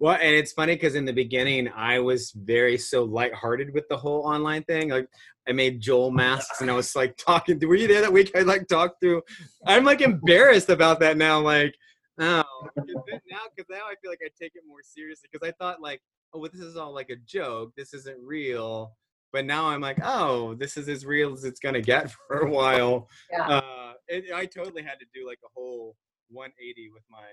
[0.00, 3.96] Well, and it's funny because in the beginning I was very so lighthearted with the
[3.96, 4.90] whole online thing.
[4.90, 5.08] Like
[5.48, 7.58] I made Joel masks and I was like talking.
[7.66, 8.30] Were you there that week?
[8.36, 9.22] I like talked through.
[9.66, 11.40] I'm like embarrassed about that now.
[11.40, 11.74] Like,
[12.20, 12.44] oh,
[12.76, 16.00] now because now I feel like I take it more seriously because I thought like,
[16.32, 17.72] oh, well, this is all like a joke.
[17.76, 18.92] This isn't real.
[19.32, 22.50] But now I'm like, oh, this is as real as it's gonna get for a
[22.50, 23.08] while.
[23.30, 23.46] Yeah.
[23.48, 25.94] Uh, it, I totally had to do like a whole
[26.30, 27.24] 180 with my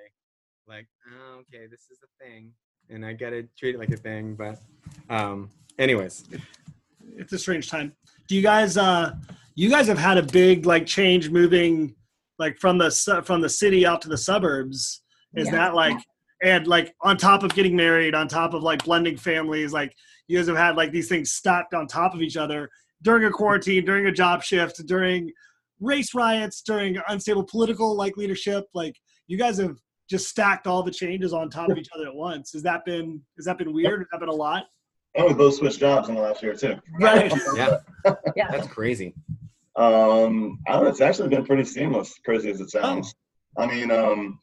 [0.68, 2.50] like oh, okay this is a thing
[2.90, 4.58] and i gotta treat it like a thing but
[5.10, 6.24] um anyways
[7.18, 7.94] It's a strange time.
[8.28, 9.14] Do you guys, uh,
[9.56, 11.96] you guys have had a big like change moving
[12.40, 15.04] like from the, su- from the city out to the suburbs.
[15.36, 15.52] Is Yeah.
[15.52, 15.98] that like,
[16.44, 19.94] and like on top of getting married, on top of like blending families, like
[20.28, 22.70] you guys have had like these things stacked on top of each other
[23.02, 25.32] during a quarantine, during a job shift, during
[25.80, 28.66] race riots, during unstable political like leadership.
[28.74, 28.96] Like
[29.28, 29.78] you guys have
[30.10, 32.54] just stacked all the changes on top of each other at once.
[32.54, 34.00] Has that been has that been weird?
[34.00, 34.64] Has that been a lot?
[35.16, 36.76] And we both switched jobs in the last year too.
[37.00, 37.32] Right.
[37.56, 37.78] yeah
[38.36, 38.52] Yeah.
[38.52, 39.14] that's crazy
[39.78, 43.14] Um, I don't know, it's actually been pretty seamless, crazy as it sounds.
[43.58, 44.40] I mean, um,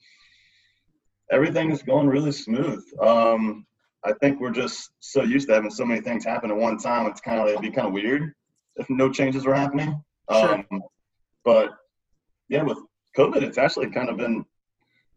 [1.31, 2.83] everything is going really smooth.
[3.01, 3.67] Um,
[4.05, 7.07] I think we're just so used to having so many things happen at one time.
[7.07, 8.33] It's kind of it'd be kind of weird
[8.77, 10.03] if no changes were happening.
[10.31, 10.55] Sure.
[10.55, 10.83] Um,
[11.45, 11.71] but
[12.49, 12.79] yeah, with
[13.17, 14.45] COVID, it's actually kind of been,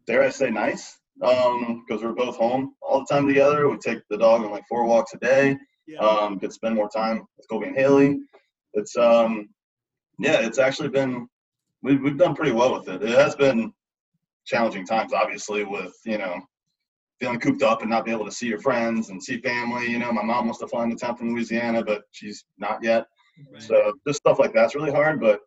[0.07, 3.69] dare I say, nice because we're both home all the time together.
[3.69, 5.99] We take the dog on like four walks a day Yeah.
[5.99, 8.19] um, could spend more time with Kobe and Haley.
[8.73, 9.49] It's um,
[10.19, 11.27] yeah, it's actually been
[11.81, 13.01] we've we've done pretty well with it.
[13.01, 13.71] It has been
[14.45, 16.39] challenging times, obviously, with you know
[17.19, 19.87] feeling cooped up and not be able to see your friends and see family.
[19.87, 23.05] You know, my mom wants to fly into town from Louisiana, but she's not yet.
[23.51, 23.61] Right.
[23.61, 25.39] So just stuff like that's really hard, but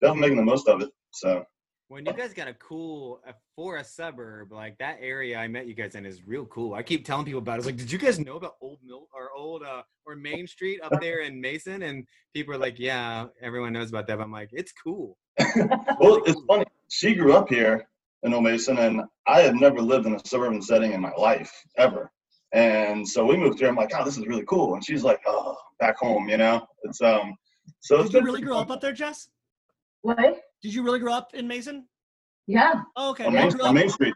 [0.00, 0.90] definitely making the most of it.
[1.12, 1.44] So
[1.88, 5.66] when you guys got a cool uh, for a suburb like that area i met
[5.66, 7.90] you guys in is real cool i keep telling people about it it's like did
[7.90, 11.40] you guys know about old mill or old uh or main street up there in
[11.40, 15.18] mason and people are like yeah everyone knows about that but i'm like it's cool
[16.00, 16.64] well, it's funny.
[16.88, 17.88] She grew up here
[18.22, 21.50] in Old Mason, and I had never lived in a suburban setting in my life
[21.78, 22.10] ever.
[22.52, 23.68] And so we moved here.
[23.68, 24.74] I'm like, oh, this is really cool.
[24.74, 26.28] And she's like, oh back home.
[26.28, 27.34] You know, it's um.
[27.80, 29.28] So it's Did you really grow up up there, Jes?
[30.02, 30.18] What?
[30.62, 31.86] Did you really grow up in Mason?
[32.46, 32.82] Yeah.
[32.96, 33.24] Oh, okay.
[33.26, 34.14] on I Main, grew on up, Main Street.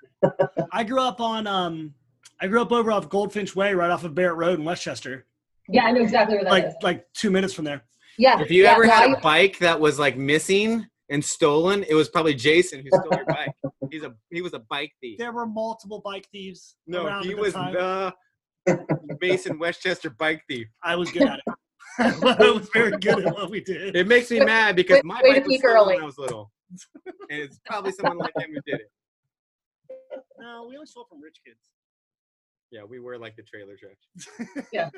[0.73, 1.95] I grew up on um,
[2.41, 5.25] I grew up over off Goldfinch Way, right off of Barrett Road in Westchester,
[5.69, 6.75] Yeah, I know exactly where that is.
[6.75, 7.83] like like two minutes from there.
[8.19, 8.41] Yeah.
[8.41, 11.95] If you yeah, ever had I- a bike that was like missing and stolen, it
[11.95, 13.53] was probably Jason who stole your bike.
[13.91, 15.19] He's a he was a bike thief.
[15.19, 16.77] There were multiple bike thieves.
[16.87, 17.75] No, he the was time.
[17.75, 18.15] the
[19.21, 20.67] Mason Westchester bike thief.
[20.83, 21.45] I was good at it.
[21.99, 23.95] I was very good at what we did.
[23.95, 25.95] It makes me mad because my way to bike was peak stolen early.
[25.95, 26.51] when I was little,
[27.31, 28.91] and it's probably someone like him who did it.
[30.41, 31.61] No, we always stole from rich kids.
[32.73, 34.59] Yeah, we were like the trailer trash.
[34.73, 34.91] Yeah.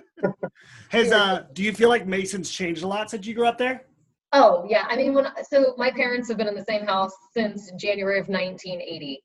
[0.89, 3.85] Has uh, do you feel like Mason's changed a lot since you grew up there?
[4.39, 7.73] Oh yeah, I mean when so my parents have been in the same house since
[7.73, 9.23] January of 1980,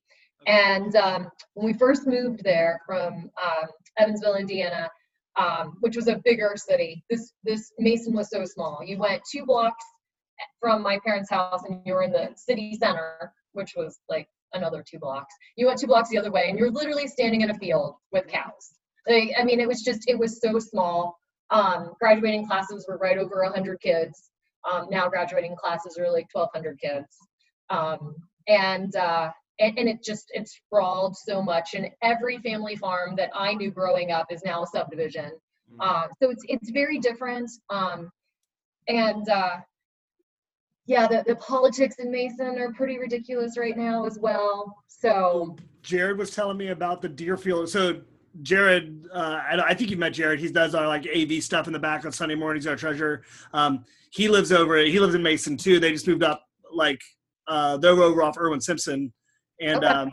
[0.48, 4.90] and um, when we first moved there from um, Evansville, Indiana,
[5.36, 8.80] um, which was a bigger city, this this Mason was so small.
[8.86, 9.84] You went two blocks
[10.62, 14.82] from my parents' house, and you were in the city center, which was like another
[14.90, 15.36] two blocks.
[15.58, 18.28] You went two blocks the other way, and you're literally standing in a field with
[18.28, 18.76] cows.
[19.06, 21.20] Like, I mean, it was just it was so small.
[21.50, 24.31] Um, graduating classes were right over 100 kids
[24.70, 27.18] um, now graduating classes are like 1200 kids
[27.70, 28.16] um,
[28.48, 33.30] and, uh, and and it just it's sprawled so much and every family farm that
[33.36, 35.32] i knew growing up is now a subdivision
[35.80, 38.10] uh, so it's it's very different um,
[38.88, 39.58] and uh,
[40.86, 46.18] yeah the, the politics in mason are pretty ridiculous right now as well so Jared
[46.18, 47.70] was telling me about the Deerfield.
[47.70, 48.02] So
[48.42, 50.40] Jared, uh, I, I think you've met Jared.
[50.40, 52.66] He does our like AV stuff in the back on Sunday mornings.
[52.68, 53.24] Our treasurer.
[53.54, 54.78] Um, he lives over.
[54.78, 55.80] He lives in Mason too.
[55.80, 56.44] They just moved up.
[56.74, 57.02] Like
[57.48, 59.12] uh, they're over off Irwin Simpson,
[59.60, 59.88] and Okay.
[59.88, 60.12] um,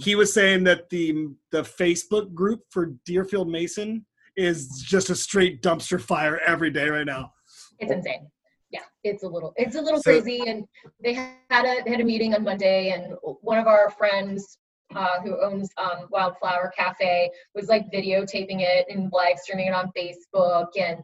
[0.00, 4.04] he was saying that the the Facebook group for Deerfield Mason
[4.36, 7.32] is just a straight dumpster fire every day right now.
[7.80, 8.28] it's insane
[8.70, 10.64] yeah it's a little it's a little So- crazy and
[11.02, 14.58] they had a they had a meeting on monday and one of our friends
[14.94, 19.90] uh, who owns um, wildflower cafe was like videotaping it and live streaming it on
[19.96, 20.98] facebook and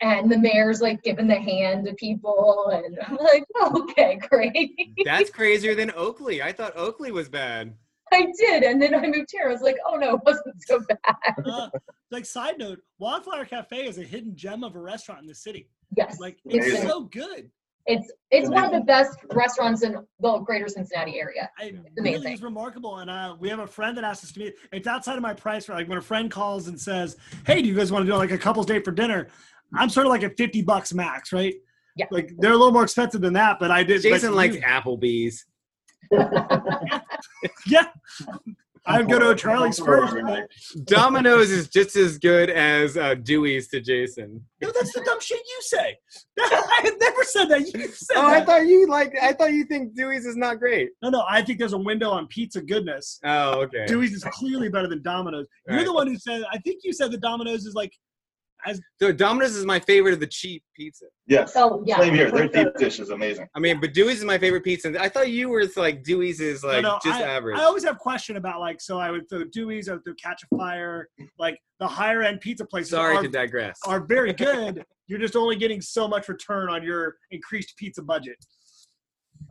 [0.00, 3.44] and the mayor's like giving the hand to people and i'm like
[3.76, 4.70] okay great
[5.04, 6.42] That's crazier than Oakley.
[6.42, 7.74] I thought Oakley was bad.
[8.12, 10.80] i did and then i moved here i was like oh no it wasn't so
[10.88, 11.68] bad Uh,
[12.10, 15.68] like side note, Wildflower Cafe is a hidden gem of a restaurant in the city.
[15.96, 16.88] yes Like it's Amazing.
[16.88, 17.50] so good.
[17.86, 21.64] It's it's one of the best restaurants in the greater cincinnati area I,
[21.98, 22.22] amazing.
[22.22, 22.98] really is remarkable.
[22.98, 24.54] And uh, we have a friend that asked us to meet.
[24.72, 25.66] It's outside of my price.
[25.66, 27.16] For like when a friend calls and says,
[27.46, 29.28] "Hey, do you guys want to do like a couple's date for dinner?"
[29.74, 31.54] I'm sort of like at 50 bucks max, right?
[31.96, 32.06] Yeah.
[32.10, 34.02] Like they're a little more expensive than that, but I did.
[34.02, 35.44] Jason likes you- Applebee's.
[37.66, 37.86] Yeah.
[38.86, 40.14] I would go to a Charlie's first.
[40.84, 44.44] Domino's is just as good as uh, Dewey's to Jason.
[44.60, 45.96] No, that's the dumb shit you say.
[46.40, 47.60] I have never said that.
[47.60, 49.14] You said Oh, I thought you like.
[49.22, 50.90] I thought you think Dewey's is not great.
[51.02, 51.24] no, no.
[51.28, 53.20] I think there's a window on pizza goodness.
[53.24, 53.86] Oh, okay.
[53.86, 55.46] Dewey's is clearly better than Domino's.
[55.66, 55.86] You're Right.
[55.86, 56.42] the one who said.
[56.52, 57.92] I think you said the Domino's is like.
[59.00, 61.06] So Domino's is my favorite of the cheap pizza.
[61.26, 61.52] Yes.
[61.56, 62.30] oh yeah Same here.
[62.30, 63.46] Their for deep dish is amazing.
[63.54, 64.94] I mean, but Dewey's is my favorite pizza.
[65.00, 67.58] I thought you were like Dewey's is like no, just I, average.
[67.58, 68.80] I always have question about like.
[68.80, 69.88] So I would throw Dewey's.
[69.88, 71.08] I would throw Catch a Fire.
[71.38, 73.78] Like the higher end pizza places Sorry are, to digress.
[73.86, 74.84] are very good.
[75.06, 78.36] You're just only getting so much return on your increased pizza budget.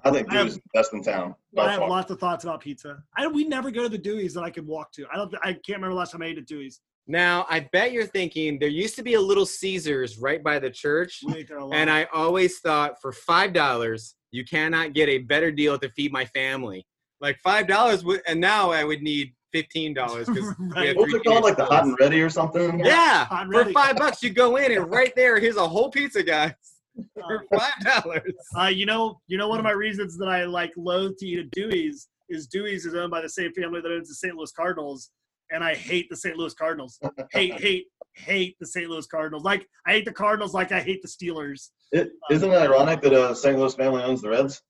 [0.04, 1.36] I think I have- Dewey's is the best in town.
[1.58, 1.90] I have far.
[1.90, 3.02] lots of thoughts about pizza.
[3.18, 5.06] I we never go to the Dewey's that I could walk to.
[5.14, 5.34] I don't.
[5.44, 6.82] I can't remember the last time I ate at Dewey's.
[7.08, 10.70] Now, I bet you're thinking there used to be a little Caesars right by the
[10.70, 11.76] church, We ate there a lot.
[11.76, 16.12] and I always thought for five dollars you cannot get a better deal to feed
[16.14, 16.86] my family.
[17.20, 20.96] Like five dollars, and now I would need fifteen dollars because Right.
[20.96, 21.44] What's it called?
[21.44, 22.80] Like the hot and ready or something?
[22.80, 25.90] Yeah, Hot and for five bucks you go in and right there, here's a whole
[25.90, 26.54] pizza, guys,
[27.14, 28.34] for five dollars.
[28.58, 31.40] Uh, you know, you know, one of my reasons that I like loathe to eat
[31.40, 34.34] at Dewey's is Dewey's is owned by the same family that owns the St.
[34.36, 35.12] Louis Cardinals,
[35.54, 36.36] and I hate the St.
[36.36, 37.00] Louis Cardinals.
[37.32, 37.86] hate, hate,
[38.16, 38.90] hate the St.
[38.90, 39.44] Louis Cardinals.
[39.44, 41.70] Like I hate the Cardinals, like I hate the Steelers.
[41.92, 43.58] It, uh, isn't it ironic that a St.
[43.58, 44.62] Louis family owns the Reds?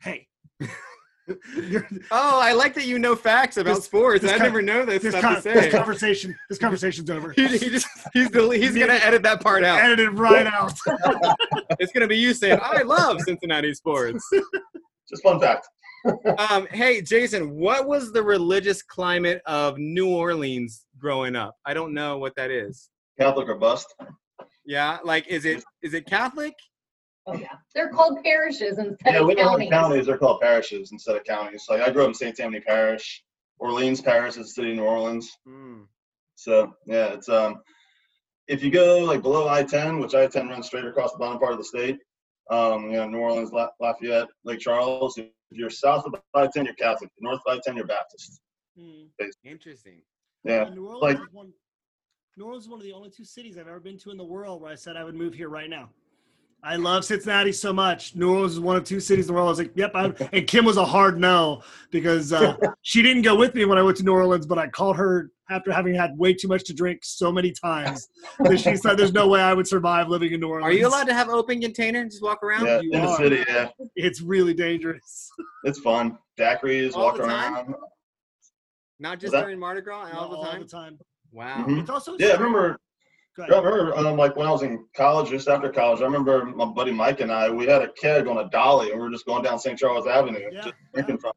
[0.00, 0.26] Hey,
[2.10, 4.22] Oh, I like that you know facts about This- sports.
[4.22, 5.70] this I con- never know this this, stuff con- to this say.
[5.70, 7.32] conversation, this conversation's over.
[7.36, 9.80] He, he just he's the, he's gonna edit that part out.
[9.80, 10.72] Edit it right out.
[11.78, 14.28] It's gonna be you saying, "I love Cincinnati sports."
[15.08, 15.68] Just fun fact.
[16.38, 21.56] Um, hey, Jason, what was the religious climate of New Orleans growing up?
[21.66, 22.88] I don't know what that is.
[23.18, 23.94] Catholic or bust.
[24.64, 26.54] Yeah, like is it is it Catholic?
[27.26, 30.06] oh yeah they're called parishes instead Yeah, of we don't have counties counties.
[30.06, 31.66] They're called parishes instead of counties.
[31.68, 32.34] Like I grew up in St.
[32.34, 33.22] Tammany Parish.
[33.58, 35.30] Orleans Parish is the city of New Orleans.
[35.46, 35.82] Hmm.
[36.36, 37.60] So yeah, it's um,
[38.48, 41.58] if you go like below I-10, which I-10 runs straight across the bottom part of
[41.58, 41.98] the state,
[42.50, 45.18] um, you know, New Orleans, La- Lafayette, Lake Charles.
[45.50, 47.10] If you're south of I-10, you're Catholic.
[47.20, 48.40] North of I-10, you're Baptist.
[48.78, 49.06] Hmm.
[49.44, 50.02] Interesting.
[50.44, 50.66] Yeah.
[50.66, 51.52] And New Orleans like- is one.
[52.36, 54.24] New Orleans is one of the only two cities I've ever been to in the
[54.24, 55.90] world where I said I would move here right now.
[56.62, 58.14] I love Cincinnati so much.
[58.14, 59.46] New Orleans is one of two cities in the world.
[59.46, 59.92] I was like, yep.
[59.94, 63.78] I, and Kim was a hard no because uh, she didn't go with me when
[63.78, 66.64] I went to New Orleans, but I called her after having had way too much
[66.64, 68.08] to drink so many times
[68.40, 70.66] that she said there's no way I would survive living in New Orleans.
[70.66, 72.66] Are you allowed to have open container and just walk around?
[72.66, 73.68] Yeah, you in the city, yeah.
[73.96, 75.30] It's really dangerous.
[75.64, 76.18] It's fun.
[76.38, 77.54] Daiquiris, All walk the time?
[77.54, 77.74] around.
[78.98, 80.60] Not just that- during Mardi Gras all, all the time.
[80.60, 80.98] the time.
[81.32, 81.64] Wow.
[81.66, 81.80] Mhm.
[81.80, 82.78] It's also Yeah, I remember
[83.48, 86.44] Go I remember um, like when I was in college, just after college, I remember
[86.44, 89.10] my buddy Mike and I, we had a keg on a dolly and we were
[89.10, 89.78] just going down St.
[89.78, 91.32] Charles Avenue, Yeah, just drinking from.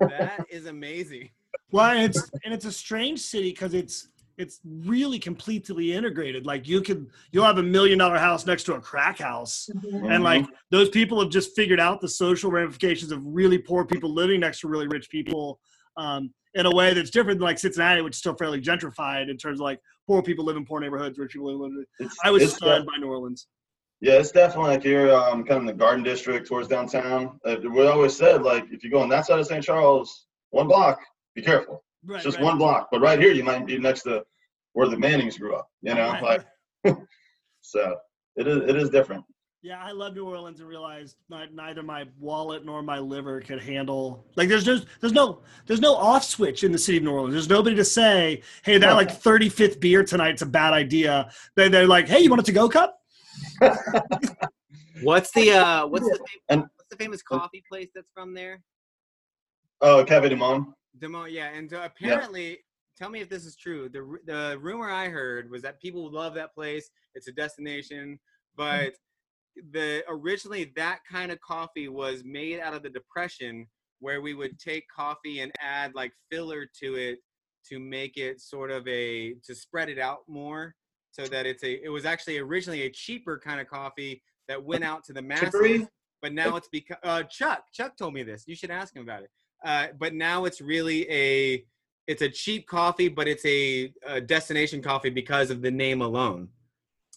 [0.00, 1.30] That is amazing.
[1.70, 6.46] Well, and it's and it's a strange city because it's it's really completely integrated.
[6.46, 10.22] Like you could you'll have a million dollar house next to a crack house, and
[10.22, 14.40] like those people have just figured out the social ramifications of really poor people living
[14.40, 15.60] next to really rich people
[15.96, 19.36] um, in a way that's different than like Cincinnati, which is still fairly gentrified in
[19.36, 21.84] terms of like poor people live in poor neighborhoods, rich people live in.
[22.00, 23.46] It's, I was stunned by New Orleans.
[24.00, 27.38] Yeah, it's definitely like you're um, kind of in the Garden District towards downtown.
[27.44, 29.62] Uh, we always said like if you go on that side of St.
[29.62, 30.98] Charles, one block,
[31.34, 31.84] be careful.
[32.04, 32.44] Right, It's just right.
[32.44, 34.24] one block, but right here you might be next to
[34.72, 35.68] where the Mannings grew up.
[35.82, 36.44] You know, Right.
[36.84, 36.96] like
[37.60, 37.96] so
[38.36, 39.24] it is it is different.
[39.64, 43.60] Yeah, I love New Orleans and realized not, neither my wallet nor my liver could
[43.62, 44.26] handle.
[44.34, 47.32] Like, there's no, there's no, there's no off switch in the city of New Orleans.
[47.34, 51.86] There's nobody to say, "Hey, that like 35th beer tonight's a bad idea." They, they're
[51.86, 52.98] like, "Hey, you want a to-go cup?"
[55.02, 58.62] What's the uh what's the fam- And- what's the famous coffee place that's from there?
[59.80, 60.66] Oh, Cafe du Monde.
[61.00, 62.58] Demo, yeah, and uh, apparently,
[62.96, 63.88] tell me if this is true.
[63.88, 66.90] The the rumor I heard was that people love that place.
[67.14, 68.18] It's a destination,
[68.56, 68.94] but
[69.72, 73.66] the originally that kind of coffee was made out of the depression,
[74.00, 77.18] where we would take coffee and add like filler to it
[77.68, 80.74] to make it sort of a to spread it out more,
[81.10, 81.84] so that it's a.
[81.84, 85.46] It was actually originally a cheaper kind of coffee that went out to the masses,
[85.46, 85.86] Chicory?
[86.20, 86.98] but now it's become.
[87.02, 88.44] Uh, Chuck, Chuck told me this.
[88.46, 89.30] You should ask him about it
[89.64, 91.64] uh, but now it's really a
[92.06, 96.48] it's a cheap coffee but it's a, a destination coffee because of the name alone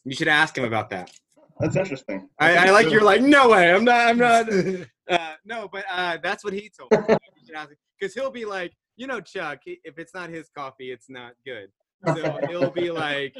[0.04, 1.12] you should ask him about that
[1.60, 2.28] That's interesting.
[2.40, 4.50] i, I like you're like no way i'm not i'm not
[5.10, 7.16] uh, no but uh, that's what he told me
[8.00, 11.70] because he'll be like you know chuck if it's not his coffee it's not good
[12.14, 13.34] so he'll be like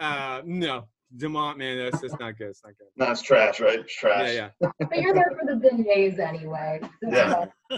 [0.00, 0.84] uh, no
[1.16, 3.80] demont man that's just not good it's not good No, it's trash, right?
[3.80, 4.32] It's trash.
[4.34, 6.80] yeah yeah But you're there for the beignets anyway.
[7.02, 7.46] Yeah.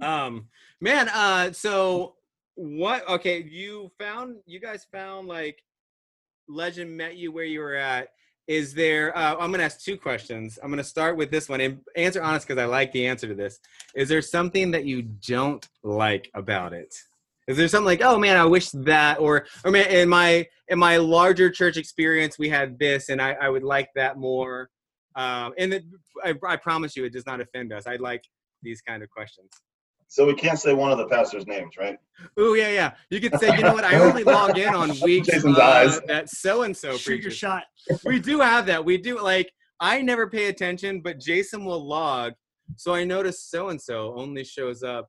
[0.00, 0.48] Um,
[0.80, 2.14] man, uh, so
[2.54, 3.06] what?
[3.08, 5.62] Okay, you found you guys found like
[6.48, 8.08] legend met you where you were at.
[8.50, 9.16] Is there?
[9.16, 10.58] Uh, I'm gonna ask two questions.
[10.60, 13.34] I'm gonna start with this one and answer honest because I like the answer to
[13.36, 13.60] this.
[13.94, 16.92] Is there something that you don't like about it?
[17.46, 20.80] Is there something like, oh man, I wish that, or or man, in my in
[20.80, 24.68] my larger church experience, we had this, and I, I would like that more.
[25.14, 25.84] Um, and it,
[26.24, 27.86] I, I promise you, it does not offend us.
[27.86, 28.24] I like
[28.64, 29.50] these kind of questions.
[30.10, 31.96] So we can't say one of the pastors' names, right?
[32.36, 32.92] Oh yeah, yeah.
[33.10, 33.84] You could say, you know what?
[33.84, 36.00] I only log in on weeks Jason's uh, eyes.
[36.08, 37.62] that so and so Shoot your shot.
[38.04, 38.84] We do have that.
[38.84, 39.52] We do like.
[39.78, 42.32] I never pay attention, but Jason will log.
[42.76, 45.08] So I notice so and so only shows up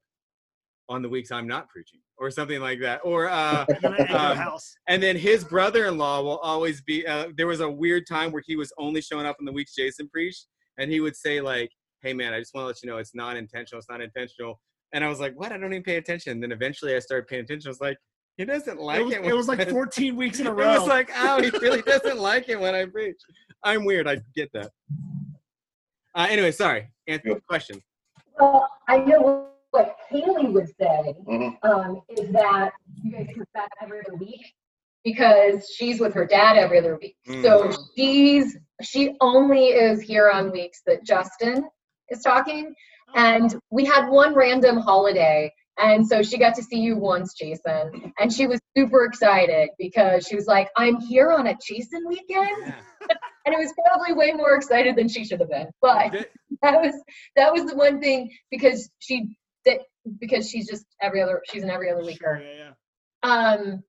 [0.88, 3.02] on the weeks I'm not preaching, or something like that.
[3.04, 4.76] Or uh, And then Um, house.
[4.88, 7.08] and then his brother-in-law will always be.
[7.08, 9.74] Uh, there was a weird time where he was only showing up on the weeks
[9.74, 10.46] Jason preached,
[10.78, 11.72] and he would say like,
[12.04, 13.80] "Hey man, I just want to let you know it's not intentional.
[13.80, 14.62] It's not intentional."
[14.94, 15.52] And I was like, "What?
[15.52, 17.70] I don't even pay attention." Then eventually I started paying attention.
[17.70, 17.98] I was like,
[18.38, 20.74] "He doesn't like It it." was, when it was like 14 weeks in a row.
[20.76, 23.18] It was like, "Oh, he really doesn't like it when I preach."
[23.64, 24.08] I'm weird.
[24.08, 24.72] I get that.
[26.16, 26.90] Uh, anyway, sorry.
[27.08, 27.82] Answer the question.
[28.40, 31.58] Well, I know what Haley would say Mhm.
[31.64, 32.72] um, is that
[33.04, 34.42] you guys come back every other week
[35.06, 37.16] because she's with her dad every other week.
[37.42, 41.70] So she's she only is here on weeks that Justin
[42.10, 42.74] is talking.
[43.16, 45.54] And we had one random holiday.
[45.78, 48.14] And so she got to see you once, Jason.
[48.20, 52.74] And she was super excited because she was like, I'm here on a Jason weekend.
[53.44, 55.68] And it was probably way more excited than she should have been.
[55.82, 56.28] But
[56.62, 56.94] that was
[57.36, 59.36] that was the one thing because she
[59.66, 59.80] that
[60.20, 62.44] because she's just every other she's an every other Sure, weeker.
[62.44, 62.70] yeah,
[63.24, 63.54] yeah.
[63.58, 63.84] Um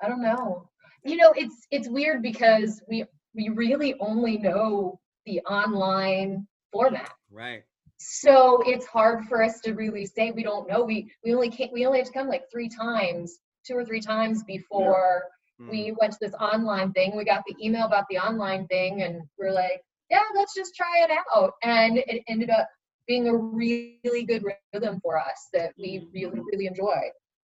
[0.00, 0.70] I don't know.
[1.04, 3.04] You know, it's it's weird because we
[3.34, 7.10] we really only know the online format.
[7.32, 7.64] Right.
[8.06, 10.84] So it's hard for us to really say we don't know.
[10.84, 14.00] We we only can't we only have to come like three times, two or three
[14.00, 15.24] times before
[15.70, 15.96] we Mm.
[16.00, 17.16] went to this online thing.
[17.16, 19.80] We got the email about the online thing, and we're like,
[20.10, 21.52] yeah, let's just try it out.
[21.62, 22.68] And it ended up
[23.06, 24.44] being a really good
[24.74, 27.00] rhythm for us that we really, really enjoy.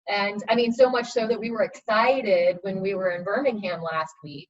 [0.09, 3.81] And I mean, so much so that we were excited when we were in Birmingham
[3.81, 4.49] last week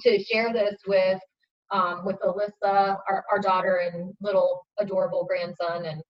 [0.00, 1.20] to share this with
[1.72, 6.02] um, with Alyssa, our, our daughter and little adorable grandson, and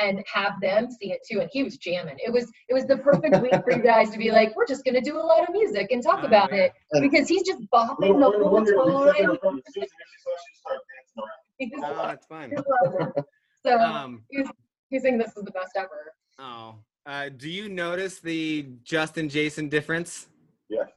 [0.00, 1.40] and have them see it too.
[1.40, 2.16] And he was jamming.
[2.18, 4.84] It was it was the perfect week for you guys to be like, we're just
[4.84, 8.30] gonna do a lot of music and talk about it because he's just bopping the
[8.30, 9.22] whole when you're- when time.
[9.22, 11.30] you're from Susan, she saw she started dancing around.
[11.58, 12.50] He just, Oh, that's fun.
[12.50, 13.24] he loves it.
[13.64, 14.24] So Um,
[14.90, 16.12] he's saying this is the best ever.
[16.38, 16.74] oh,
[17.06, 20.26] uh, do you notice the Justin Jason difference?
[20.68, 20.88] Yes.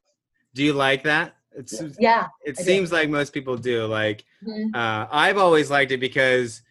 [0.56, 1.36] Do you like that?
[1.56, 2.28] It's Yeah.
[2.46, 2.64] it I do.
[2.64, 3.86] seems like most people do.
[3.86, 4.74] Like Mhm.
[4.76, 6.62] uh, I've always liked it because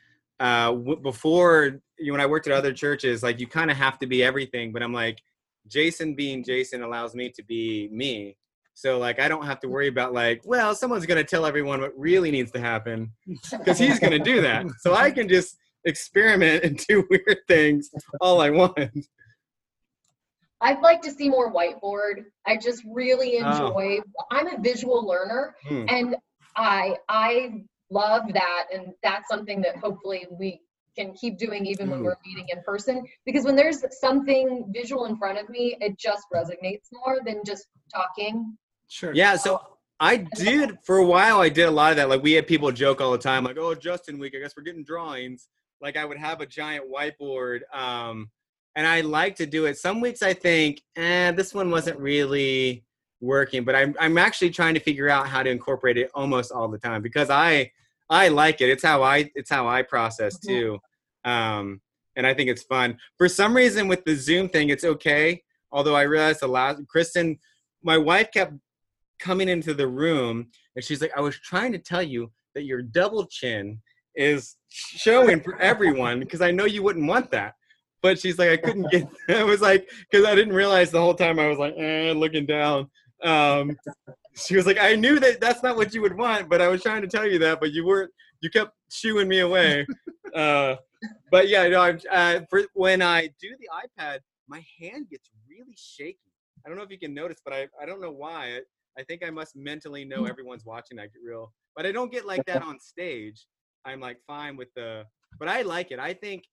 [0.41, 3.77] uh, w- before you know, when I worked at other churches, like you kind of
[3.77, 4.71] have to be everything.
[4.73, 5.21] But I'm like,
[5.67, 8.37] Jason being Jason allows me to be me.
[8.75, 11.99] So like I don't have to worry about like, well, someone's gonna tell everyone what
[11.99, 13.11] really needs to happen
[13.51, 14.67] because he's gonna do that.
[14.81, 18.79] So I can just experiment and do weird things all I want.
[20.61, 22.25] I'd like to see more whiteboard.
[22.47, 23.47] I just really Oh.
[23.47, 24.01] enjoy.
[24.31, 25.85] I'm a visual learner, Hmm.
[25.89, 26.17] and
[26.57, 30.61] I I love that, and that's something that hopefully we
[30.97, 32.05] can keep doing even when Ooh.
[32.05, 33.07] we're meeting in person.
[33.25, 37.69] Because when there's something visual in front of me, it just resonates more than just
[37.95, 38.59] talking.
[38.89, 39.13] Sure.
[39.15, 39.63] Yeah, so
[40.01, 41.41] I did for a while.
[41.41, 42.09] I did a lot of that.
[42.09, 44.65] Like we had people joke all the time, like, "Oh, Justin Week, I guess we're
[44.65, 45.49] getting drawings."
[45.81, 48.31] Like I would have a giant whiteboard, um,
[48.79, 49.77] and I like to do it.
[49.77, 52.85] Some weeks I think, "Eh, this one wasn't really
[53.21, 56.69] working," but I'm I'm actually trying to figure out how to incorporate it almost all
[56.69, 57.73] the time because I
[58.09, 58.71] I like it.
[58.71, 60.79] It's how I it's how I process too,
[61.25, 61.81] um,
[62.15, 62.97] and I think it's fun.
[63.17, 65.43] For some reason, with the Zoom thing, it's okay.
[65.73, 67.37] Although I realized the last Kristen,
[67.83, 68.55] my wife kept
[69.19, 72.83] coming into the room and she's like, I was trying to tell you that your
[72.83, 73.81] double chin
[74.15, 77.55] is showing for everyone because I know you wouldn't want that.
[78.03, 79.09] But she's like, I couldn't get.
[79.29, 82.47] I was like, because I didn't realize the whole time I was like, eh, looking
[82.47, 82.89] down.
[83.25, 83.77] Um,
[84.35, 86.83] she was like, I knew that that's not what you would want, but I was
[86.83, 88.11] trying to tell you that, but you weren't.
[88.41, 89.87] You kept shooing me away.
[90.35, 90.77] Uh,
[91.31, 91.81] but yeah, no.
[91.81, 96.19] I'm, uh, for when I do the iPad, my hand gets really shaky.
[96.65, 98.61] I don't know if you can notice, but I, I don't know why.
[98.99, 100.99] I think I must mentally know everyone's watching.
[100.99, 103.47] I get real, but I don't get like that on stage.
[103.85, 105.05] I'm like fine with the,
[105.39, 105.99] but I like it.
[105.99, 106.45] I think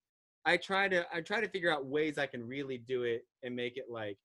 [0.46, 3.54] I try to I try to figure out ways I can really do it and
[3.54, 4.16] make it like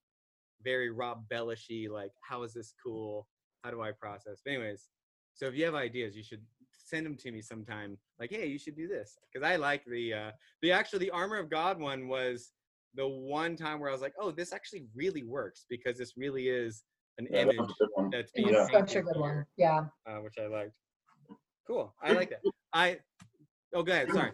[0.63, 1.89] very Rob Bellishy.
[1.89, 3.27] Like how is this cool?
[3.63, 4.41] How do I process?
[4.45, 4.87] But anyways,
[5.33, 7.97] so if you have ideas, you should send them to me sometime.
[8.19, 11.37] Like hey, you should do this because I like the uh the actually the Armor
[11.39, 12.51] of God one was
[12.93, 16.49] the one time where I was like, oh, this actually really works because this really
[16.49, 16.83] is
[17.17, 18.09] an Yeah, that image was a good one.
[18.11, 18.67] that's being Yeah.
[18.71, 19.45] such a good one.
[19.57, 19.85] Yeah.
[20.05, 20.73] uh, which I liked.
[21.65, 22.41] Cool, I like that.
[22.73, 22.99] I
[23.73, 24.11] oh, go ahead.
[24.11, 24.31] Sorry.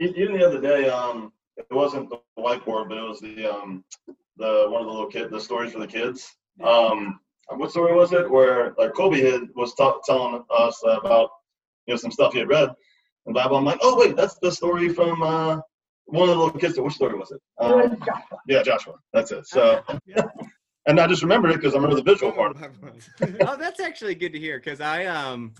[0.00, 3.84] Even the other day, um, it wasn't the whiteboard, but it was the um,
[4.36, 6.36] the one of the little kid, the stories for the kids.
[6.62, 8.30] Um, what story was it?
[8.30, 11.30] Where like Kobe had was ta- telling us about
[11.86, 13.56] you know some stuff he had read in the Bible.
[13.56, 15.60] I'm like, oh wait, that's the story from uh,
[16.06, 16.78] one of the little kids.
[16.78, 17.40] Which story was it?
[17.60, 18.38] It was Um, Joshua.
[18.48, 18.94] yeah, Joshua.
[19.14, 19.46] That's it.
[19.46, 19.82] So,
[20.86, 22.56] and I just remembered it because I remember the visual part.
[22.56, 23.42] of it.
[23.48, 25.54] oh, that's actually good to hear because I um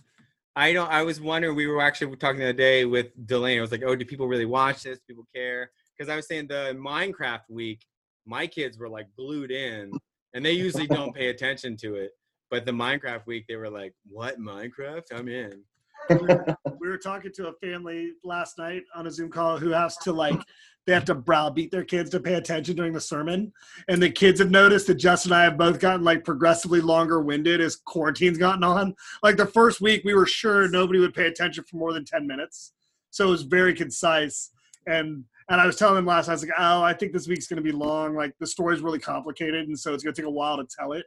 [0.56, 3.58] I don't I was wondering we were actually talking the other day with Delaney.
[3.58, 4.98] I was like, oh, do people really watch this?
[4.98, 5.70] Do people care?
[5.96, 7.84] Because I was saying the Minecraft week,
[8.24, 9.92] my kids were like glued in,
[10.32, 12.12] and they usually don't pay attention to it.
[12.50, 15.04] But the Minecraft week, they were like, "What Minecraft?
[15.12, 15.62] I'm in."
[16.80, 20.12] we were talking to a family last night on a Zoom call who has to
[20.12, 20.40] like
[20.86, 23.52] they have to browbeat their kids to pay attention during the sermon,
[23.88, 27.20] and the kids have noticed that Justin and I have both gotten like progressively longer
[27.20, 28.94] winded as quarantine's gotten on.
[29.22, 32.26] Like the first week, we were sure nobody would pay attention for more than ten
[32.26, 32.72] minutes,
[33.10, 34.52] so it was very concise.
[34.86, 37.28] And and I was telling them last, night, I was like, oh, I think this
[37.28, 38.14] week's going to be long.
[38.14, 40.92] Like the story's really complicated, and so it's going to take a while to tell
[40.92, 41.04] it.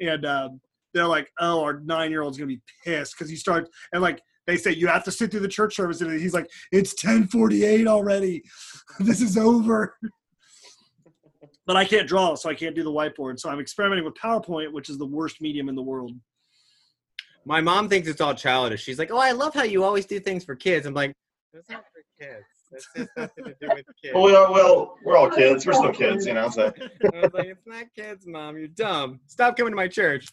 [0.00, 0.60] And um,
[0.92, 4.02] they're like, oh, our nine year old's going to be pissed because you start and
[4.02, 4.20] like
[4.50, 7.86] they say you have to sit through the church service and he's like it's 1048
[7.86, 8.42] already
[9.00, 9.96] this is over
[11.66, 14.72] but i can't draw so i can't do the whiteboard so i'm experimenting with powerpoint
[14.72, 16.12] which is the worst medium in the world
[17.44, 18.82] My mom thinks it's all childish.
[18.82, 21.12] She's like, "Oh, I love how you always do things for kids." I'm like,
[21.52, 22.44] "That's not for kids.
[22.70, 25.66] That's just nothing to do with kids." Well, we are, well, we're all kids.
[25.66, 26.50] We're still kids, you know.
[26.50, 26.72] So
[27.14, 28.58] I was like, it's not kids, mom.
[28.58, 29.20] You're dumb.
[29.26, 30.28] Stop coming to my church.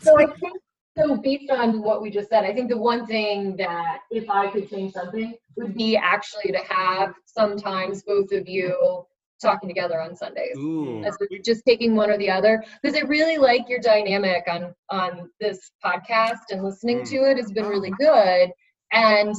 [0.00, 0.56] So I think,
[0.96, 4.50] so based on what we just said, I think the one thing that if I
[4.50, 9.04] could change something would be actually to have sometimes both of you
[9.42, 10.56] talking together on Sundays.
[10.56, 11.02] Ooh.
[11.04, 14.74] As we're just taking one or the other, because I really like your dynamic on
[14.90, 17.10] on this podcast and listening Mm.
[17.10, 18.50] to it has been really good,
[18.92, 19.34] and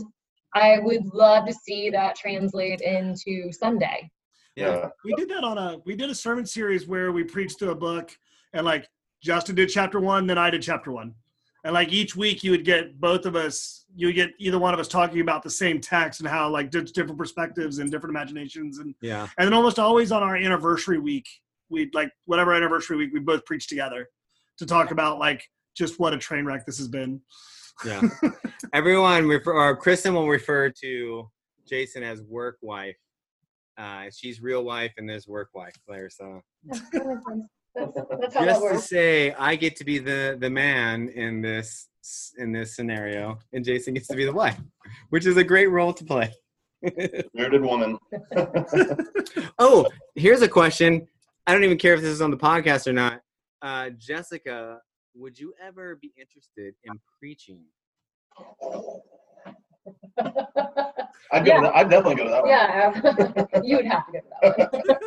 [0.53, 4.10] I would love to see that translate into Sunday.
[4.56, 4.89] Yeah.
[5.03, 7.76] We did that on a we did a sermon series where we preached through a
[7.76, 8.12] book
[8.53, 8.88] and like
[9.22, 11.16] Justin did chapter one, then I did chapter one.
[11.66, 14.76] And like each week you would get both of us, you would get either one
[14.76, 18.78] of us talking about the same text and how like different perspectives and different imaginations
[18.78, 19.28] and Yeah.
[19.39, 21.26] and then almost always on our anniversary week,
[21.70, 24.07] we'd like whatever anniversary week we both preach together
[24.59, 25.41] to talk about like
[25.76, 27.20] just what a train wreck this has been.
[27.84, 28.01] Yeah.
[28.74, 31.28] Everyone refer or Kristen will refer to
[31.68, 32.95] Jason as work wife.
[33.76, 36.11] Uh, she's real wife and there's work wife, Claire.
[36.11, 36.41] So
[37.76, 41.41] That's, that's how that just to say, I get to be the the man in
[41.41, 41.88] this
[42.38, 44.59] in this scenario, and Jason gets to be the wife,
[45.09, 46.32] which is a great role to play.
[47.34, 47.97] Bearded woman.
[49.59, 51.07] oh, here's a question.
[51.47, 53.21] I don't even care if this is on the podcast or not.
[53.61, 54.80] Uh, Jessica,
[55.15, 57.61] would you ever be interested in preaching?
[61.32, 61.55] I'd, go Yeah.
[61.57, 62.49] to that, I'd definitely go to that one.
[62.49, 64.26] yeah, you would have to go to
[64.57, 65.05] that one.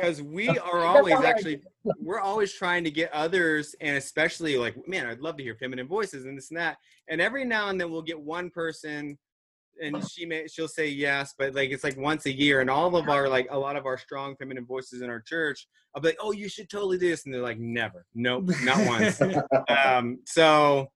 [0.00, 1.60] Because we are always actually
[2.00, 5.86] we're always trying to get others and especially like man i'd love to hear feminine
[5.88, 6.76] voices and this and that
[7.08, 9.16] and every now and then we'll get one person
[9.80, 12.96] and she may she'll say yes but like it's like once a year and all
[12.96, 16.08] of our like a lot of our strong feminine voices in our church i'll be
[16.08, 19.20] like oh you should totally do this and they're like never nope not once
[19.86, 20.88] um so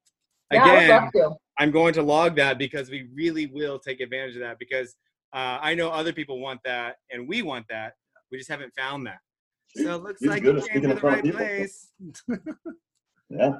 [0.52, 1.30] Yeah, again to.
[1.58, 4.96] i'm going to log that because we really will take advantage of that because
[5.32, 7.94] uh, i know other people want that and we want that
[8.32, 9.18] we just haven't found that
[9.76, 11.38] so it looks He's like good you came speaking to the right people.
[11.38, 11.92] place.
[13.30, 13.52] Yeah.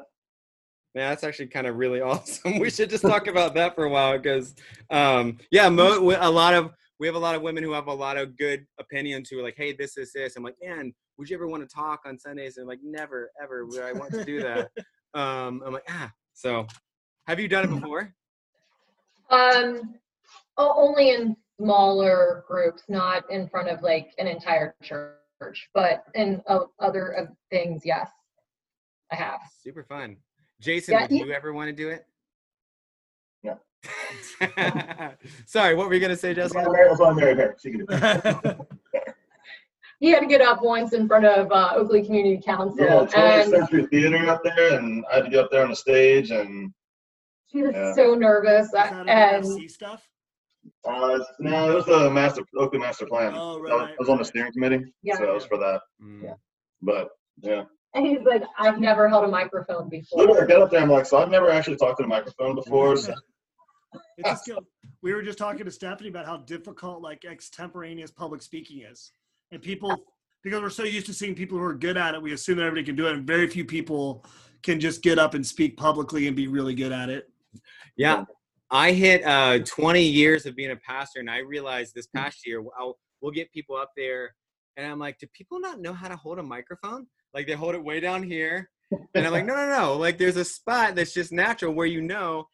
[0.95, 2.59] Yeah, that's actually kind of really awesome.
[2.59, 4.55] We should just talk about that for a while because,
[4.91, 7.95] um, yeah, mo- a lot of we have a lot of women who have a
[7.95, 11.31] lot of good opinions who are like, "Hey, this is this." I'm like, "Man, would
[11.31, 14.13] you ever want to talk on Sundays?" And I'm like, "Never, ever would I want
[14.13, 14.69] to do that."
[15.15, 16.67] um, I'm like, "Ah." So,
[17.27, 18.15] have you done it before?
[19.31, 19.95] Um,
[20.59, 21.35] o- only in
[21.73, 27.27] smaller groups, not in front of like an entire church, but in uh, other uh,
[27.51, 28.11] things, yes,
[29.13, 29.41] I have.
[29.63, 30.17] Super fun.
[30.61, 32.05] Jason, Yeah, would you- you ever want to do it?
[33.43, 33.59] No.
[35.47, 36.69] Sorry, what were you gonna say, That's Jessica?
[36.71, 37.57] why Mary, that's why Mary here.
[37.61, 38.67] She can do.
[39.99, 43.43] He had to get up once in front of uh, Oakley Community Council, Yeah, 20th
[43.45, 46.33] and Century Theater up there, and I had to get up there on the stage,
[46.33, 46.73] and
[47.47, 47.95] she was Yeah.
[47.95, 48.67] so nervous.
[48.67, 50.03] Is that all And FC stuff?
[50.85, 53.33] Uh, no, it was the master Oakley Master Plan.
[53.35, 55.17] Oh, I was- right, I was on the steering committee, Yeah.
[55.17, 55.81] so it was for that.
[56.03, 56.23] Mm.
[56.25, 56.35] Yeah.
[56.81, 57.65] But yeah,
[57.95, 60.19] and he's like, I've never held a microphone before.
[60.21, 60.59] literally, I before.
[60.59, 60.81] got up there.
[60.81, 62.97] I'm like, so I've never actually talked to a microphone before.
[62.97, 63.15] So
[64.17, 64.67] It's a skill.
[65.03, 69.13] We were just talking to Stephanie about how difficult like extemporaneous public speaking is,
[69.51, 69.97] and people
[70.43, 72.65] because we're so used to seeing people who are good at it, we assume that
[72.65, 74.25] everybody can do it, and very few people
[74.65, 77.31] can just get up and speak publicly and be really good at it.
[77.97, 78.25] Yeah,
[78.73, 82.65] I hit uh, 20 years of being a pastor, and I realized this past year
[82.79, 84.35] I'll, we'll get people up there,
[84.79, 87.07] and I'm like, do people not know how to hold a microphone?
[87.35, 88.71] Like they hold it way down here,
[89.15, 89.97] and I'm like, no, no, no.
[89.99, 92.47] Like there's a spot that's just natural where you know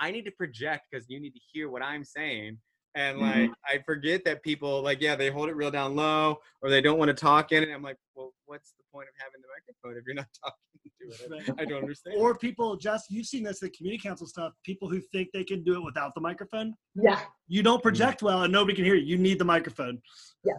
[0.00, 2.58] I need to project because you need to hear what I'm saying.
[2.96, 6.70] And like I forget that people like yeah they hold it real down low or
[6.70, 7.70] they don't want to talk in it.
[7.70, 11.50] I'm like well what's the point of having the microphone if you're not talking to
[11.50, 11.54] it?
[11.58, 12.16] I, I don't understand.
[12.18, 14.54] Or people just you've seen this at community council stuff.
[14.64, 16.74] People who think they can do it without the microphone.
[16.94, 19.04] Yeah, You don't project well, and nobody can hear you.
[19.04, 20.00] You need the microphone.
[20.42, 20.54] Yeah.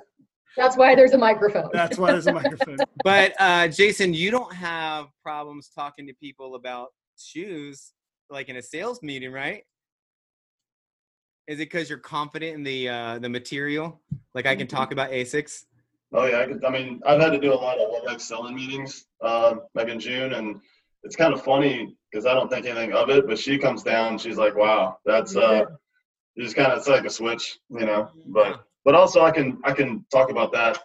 [0.56, 1.70] That's why there's a microphone.
[1.74, 2.78] That's why there's a microphone.
[3.04, 7.94] but uh, Jason, you don't have problems talking to people about shoes
[8.30, 9.64] like in a sales meeting, right?
[11.48, 14.00] Is it because you're confident in the uh, the material?
[14.34, 15.64] Like I can talk about Asics.
[16.14, 18.56] Oh yeah, I, could, I mean, I've had to do a lot of WebEx selling
[18.56, 20.60] meetings, uh, maybe in June, and
[21.04, 24.18] it's kind of funny because I don't think anything of it, but she comes down,
[24.18, 25.66] she's like, "Wow, that's uh,
[26.36, 29.60] you just kind of it's like a switch, you know." But but also I can
[29.64, 30.80] I can talk about that,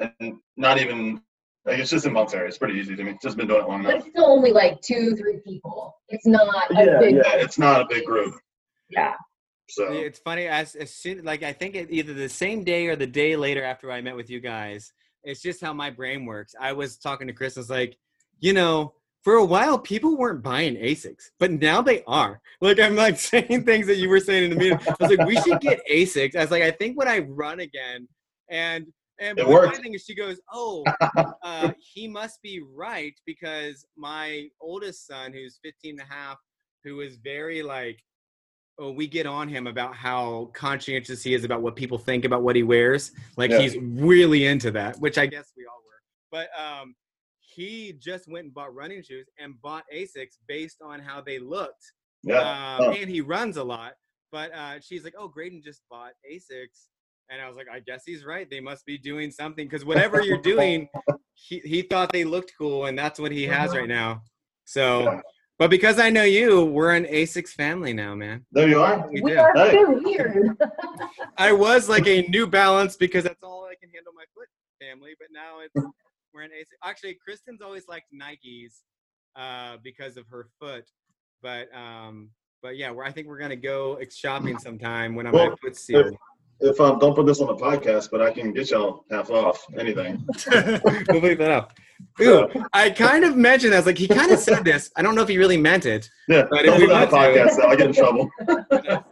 [0.00, 1.22] and not even
[1.64, 2.48] like it's just involuntary.
[2.48, 3.16] It's pretty easy to me.
[3.22, 5.96] Just been doing it long But it's still only like two, three people.
[6.08, 7.16] It's not a Yeah, big.
[7.16, 8.34] yeah, it's not a big group,
[8.90, 9.14] yeah.
[9.68, 12.96] So It's funny as as soon like I think it, either the same day or
[12.96, 14.92] the day later after I met with you guys.
[15.24, 16.54] It's just how my brain works.
[16.60, 17.56] I was talking to Chris.
[17.56, 17.96] I was like,
[18.38, 18.94] you know,
[19.24, 22.40] for a while people weren't buying Asics, but now they are.
[22.60, 24.78] Like I'm like saying things that you were saying in the meeting.
[24.88, 26.34] I was like, we should get Asics.
[26.36, 28.08] I was like, I think when I run again,
[28.48, 28.86] and
[29.18, 29.72] and It worked.
[29.74, 30.84] funny thing is, she goes, oh,
[31.42, 36.36] uh, he must be right because my oldest son, who's 15 and a half,
[36.84, 37.98] who is very like
[38.78, 42.54] we get on him about how conscientious he is about what people think about what
[42.56, 43.12] he wears.
[43.36, 43.60] Like Yeah.
[43.60, 46.02] he's really into that, which I guess we all were.
[46.30, 46.94] But um,
[47.40, 51.92] he just went and bought running shoes and bought Asics based on how they looked.
[52.22, 52.40] Yeah.
[52.40, 52.90] Um, Oh.
[52.92, 53.94] And he runs a lot.
[54.32, 56.88] But uh, she's like, oh, Graydon just bought Asics.
[57.30, 58.48] And I was like, I guess he's right.
[58.50, 60.88] They must be doing something because whatever you're doing,
[61.34, 64.22] he, he thought they looked cool, and that's what he has right now.
[64.64, 65.20] So, Yeah.
[65.58, 68.44] But because I know you, we're an Asics family now, man.
[68.52, 69.06] There you are.
[69.10, 69.38] We We do.
[69.38, 69.72] are Hey.
[69.72, 70.56] so weird.
[71.38, 74.48] I was like a New Balance because that's all I can handle my foot
[74.80, 75.86] family, but now it's
[76.34, 76.76] we're an Asics.
[76.88, 78.80] Actually, Kristen's always liked Nikes
[79.36, 80.84] uh, because of her foot,
[81.42, 82.28] but um,
[82.62, 85.56] but yeah, we're, I think we're gonna go ex- shopping sometime when I'm my Well,
[85.62, 86.16] foot's sealed.
[86.60, 89.64] If um, don't put this on the podcast, but I can get y'all half off
[89.78, 90.26] anything.
[90.50, 91.72] we'll leave that up.
[92.20, 93.76] Ooh, I kind of mentioned that.
[93.76, 94.90] I was like, he kind of said this.
[94.96, 96.08] I don't know if he really meant it.
[96.28, 96.46] Yeah.
[96.50, 97.64] But Don't we put on the to- podcast.
[97.66, 98.30] I get in trouble.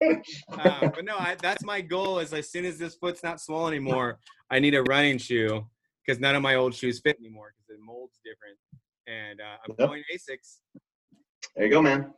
[0.52, 2.18] Uh, but no, I, that's my goal.
[2.18, 4.18] Is as soon as this foot's not swollen anymore,
[4.50, 5.64] I need a running shoe
[6.04, 8.58] because none of my old shoes fit anymore because the mold's different.
[9.06, 9.88] And uh, I'm Yep.
[9.88, 10.58] going Asics.
[11.54, 12.12] There you go, man.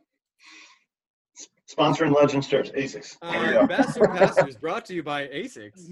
[1.69, 3.17] S- Sponsoring Legend Church, Asics.
[3.21, 5.89] Our you Ambassador Pastor is brought to you by Asics.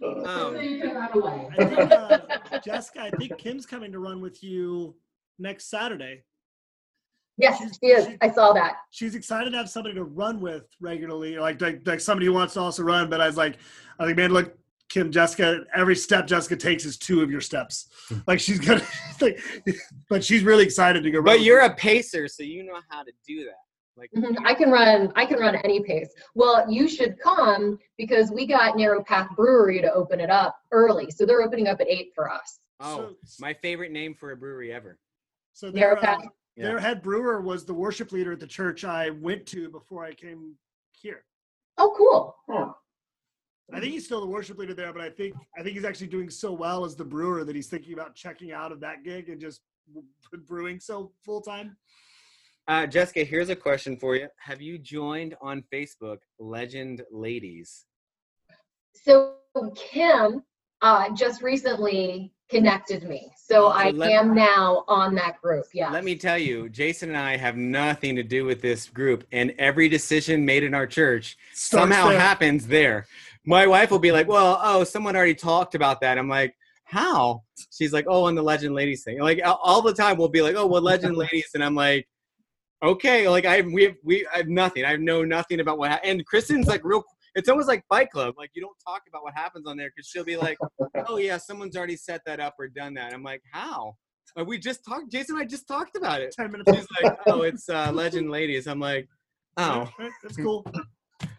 [0.00, 2.18] Um, I think, uh,
[2.64, 4.94] Jessica, I think Kim's coming to run with you
[5.38, 6.22] next Saturday.
[7.36, 8.16] Yes, she is.
[8.20, 8.76] I saw that.
[8.90, 12.54] She's excited to have somebody to run with regularly, like like, like somebody who wants
[12.54, 13.10] to also run.
[13.10, 13.58] But I was like,
[13.98, 14.56] I think, man, look,
[14.88, 17.88] Kim, Jessica, every step Jessica takes is two of your steps.
[18.26, 18.82] Like she's gonna,
[19.20, 19.38] like,
[20.08, 21.22] but she's really excited to go.
[21.22, 21.66] but with you're you.
[21.66, 23.54] a pacer, so you know how to do that.
[23.96, 24.36] Like, Mhm.
[24.46, 25.12] I can run.
[25.16, 26.08] I can run any pace.
[26.34, 31.10] Well, you should come because we got Narrow Path Brewery to open it up early,
[31.10, 32.60] so they're opening up at eight for us.
[32.80, 34.98] oh, So- my favorite name for a brewery ever.
[35.52, 36.28] so Narrow their, uh, Path.
[36.56, 40.14] their head brewer was the worship leader at the church I went to before I
[40.14, 40.54] came
[40.92, 41.24] here.
[41.76, 42.36] Oh, cool.
[42.48, 42.76] Oh,
[43.72, 46.06] I think he's still the worship leader there, but I think I think he's actually
[46.06, 49.28] doing so well as the brewer that he's thinking about checking out of that gig
[49.28, 49.60] and just
[50.46, 51.76] brewing so full time.
[52.66, 54.28] Uh, Jessica, here's a question for you.
[54.38, 57.86] Have you joined on Facebook Legend Ladies?
[58.94, 59.34] So
[59.76, 60.42] Kim
[60.82, 65.64] uh, just recently connected me, so I let- am now on that group.
[65.74, 65.90] Yeah.
[65.90, 69.54] Let me tell you, Jason and I have nothing to do with this group, and
[69.58, 72.18] every decision made in our church Starts somehow there.
[72.18, 73.06] happens there.
[73.48, 77.42] My wife will be like, "Well, oh, someone already talked about that." I'm like, "How?"
[77.72, 80.54] She's like, "Oh, on the Legend Ladies thing." Like all- the time, we'll be like,
[80.54, 82.06] "Oh, well, Legend Ladies," and I'm like,
[82.82, 84.84] "Okay." Like I we have, we I have nothing.
[84.84, 85.90] I know nothing about what.
[85.90, 87.02] Ha- and Kristen's like real.
[87.36, 88.34] It's almost like Fight Club.
[88.36, 90.58] Like you don't talk about what happens on there because she'll be like,
[91.08, 93.94] "Oh yeah, someone's already set that up or done that." I'm like, "How?"
[94.36, 95.10] Like we just talked.
[95.10, 96.34] Jason and I just talked about it.
[96.38, 96.70] Ten minutes.
[96.76, 99.08] She's like, "Oh, it's uh, Legend Ladies." I'm like,
[99.56, 99.88] "Oh."
[100.22, 100.66] That's cool.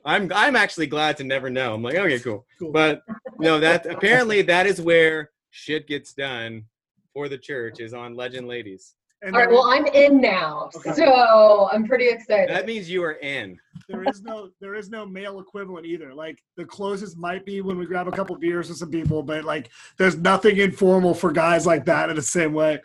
[0.06, 1.74] I'm I'm actually glad to never know.
[1.74, 2.46] I'm like, okay, cool.
[2.58, 2.72] Cool.
[2.72, 3.02] But
[3.40, 6.66] no, that apparently that is where shit gets done
[7.14, 8.96] for the church is on Legend Ladies.
[9.22, 9.50] And All right.
[9.50, 10.94] Well, I'm in now, Okay.
[10.94, 12.50] so I'm pretty excited.
[12.50, 13.60] That means you are in.
[13.90, 16.14] there is no there is no male equivalent either.
[16.14, 19.44] Like the closest might be when we grab a couple beers with some people, but
[19.44, 22.80] like there's nothing informal for guys like that in the same way.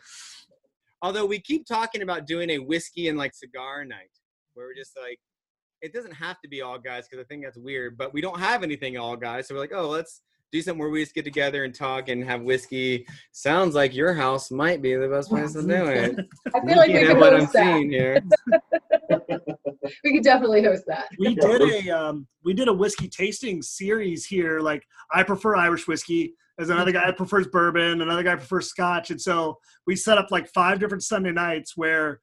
[1.03, 4.11] Although we keep talking about doing a whiskey and like cigar night
[4.55, 5.21] where we're just like
[5.85, 8.41] it doesn't have to be all guys because I think that's weird, but we don't
[8.41, 9.49] have anything all guys.
[9.49, 12.25] So we're like, oh, let's do something where we just get together and talk and
[12.25, 13.07] have whiskey.
[13.33, 16.17] Sounds like your house might be the best place to do it.
[16.55, 17.65] I feel like we could at what I'm host that.
[17.65, 18.19] seeing here.
[20.03, 21.09] We could definitely host that.
[21.19, 24.61] We did a um, we did a whiskey tasting series here.
[24.61, 24.83] Like
[25.13, 26.35] I prefer Irish whiskey.
[26.57, 28.01] There's another guy that prefers bourbon.
[28.01, 29.11] Another guy prefers Scotch.
[29.11, 32.19] And so we set up like five different Sunday nights where if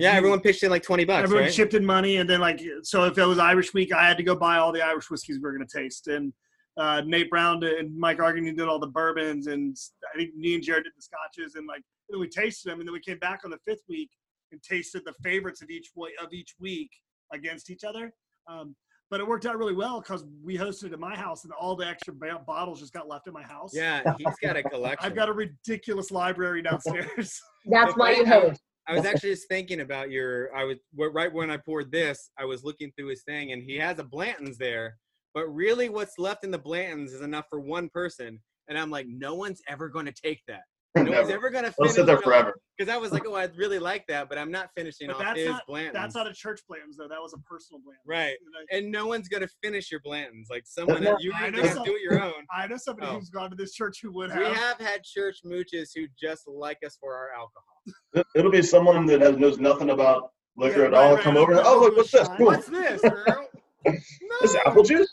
[0.00, 1.52] Yeah, you- everyone pitched in like 20 bucks, everyone right?
[1.52, 4.22] chipped in money, and then like so if it was Irish week, I had to
[4.22, 6.08] go buy all the Irish whiskeys we were gonna taste.
[6.08, 6.32] And
[6.78, 9.76] uh, Nate Brown and Mike Argany did all the bourbons, and
[10.14, 12.88] I think me and Jared did the scotches, and like then we tasted them, and
[12.88, 14.10] then we came back on the fifth week
[14.52, 15.90] and tasted the favorites of each
[16.22, 16.90] of each week
[17.32, 18.12] against each other.
[18.48, 18.74] Um,
[19.10, 21.76] but it worked out really well because we hosted it at my house, and all
[21.76, 23.72] the extra ba- bottles just got left at my house.
[23.74, 25.04] Yeah, he's got a collection.
[25.06, 27.38] I've got a ridiculous library downstairs.
[27.66, 28.62] That's why you host.
[28.88, 30.54] I was actually just thinking about your.
[30.56, 32.30] I was right when I poured this.
[32.38, 34.96] I was looking through his thing, and he has a Blanton's there.
[35.34, 38.40] But really, what's left in the Blantons is enough for one person.
[38.68, 40.62] And I'm like, no one's ever going to take that.
[40.94, 42.54] No one's ever gonna They'll finish sit there forever.
[42.76, 45.22] Because I was like, oh, I'd really like that, but I'm not finishing But off
[45.22, 45.94] that's his not- Blanton's.
[45.94, 47.08] That's not a church Blanton's though.
[47.08, 48.06] That was a personal Blanton's.
[48.06, 48.36] Right.
[48.44, 50.48] And I- and no one's gonna finish your Blanton's.
[50.50, 52.32] Like someone not- you I know to some- do it your own.
[52.54, 53.18] I know somebody Oh.
[53.18, 54.52] who's gone to this church who would We have.
[54.52, 57.62] We have had church mooches who just like us for our alcohol.
[58.14, 61.14] It- It'll be someone that has, knows nothing about liquor Yeah, at right, all.
[61.14, 61.40] right, Come right.
[61.42, 61.52] over.
[61.52, 62.28] and, Oh, look, what's this?
[62.36, 62.46] Cool.
[62.46, 63.48] What's this, girl?
[64.42, 65.08] This apple juice?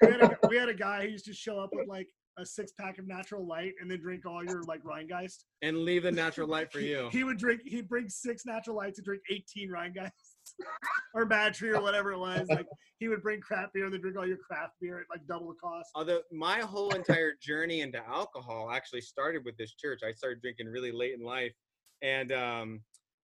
[0.00, 2.08] we, had a, we had a guy who used to show up with like
[2.38, 5.44] a six pack of natural light and then drink all your like Rhinegeist.
[5.62, 7.08] And leave the natural light for you.
[7.10, 7.62] He would drink.
[7.64, 10.10] He'd bring six natural lights and drink eighteen Rhinegeist
[11.14, 12.46] or Bad Tree or whatever it was.
[12.48, 12.66] Like
[12.98, 15.48] he would bring craft beer and then drink all your craft beer at like double
[15.48, 15.90] the cost.
[15.94, 20.00] Although my whole entire journey into alcohol actually started with this church.
[20.06, 21.52] I started drinking really late in life,
[22.02, 22.80] and um,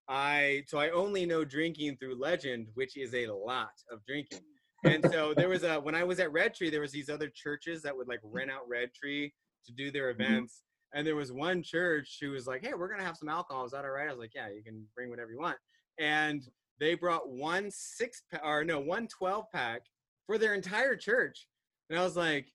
[0.09, 4.41] I so I only know drinking through legend, which is a lot of drinking.
[4.85, 7.29] And so there was a when I was at Red Tree, there was these other
[7.29, 9.33] churches that would like rent out Red Tree
[9.67, 10.23] to do their mm-hmm.
[10.23, 10.63] events.
[10.95, 13.65] And there was one church who was like, "Hey, we're gonna have some alcohol.
[13.65, 15.57] Is that all right?" I was like, "Yeah, you can bring whatever you want."
[15.99, 16.43] And
[16.81, 19.83] they brought one six pa- or no one 12 pack
[20.27, 21.47] for their entire church.
[21.89, 22.47] And I was like,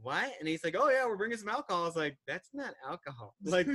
[0.00, 0.30] what?
[0.38, 1.82] And he's like, oh yeah, we're bringing some alcohol.
[1.82, 3.34] I was like, that's not alcohol.
[3.44, 3.66] Like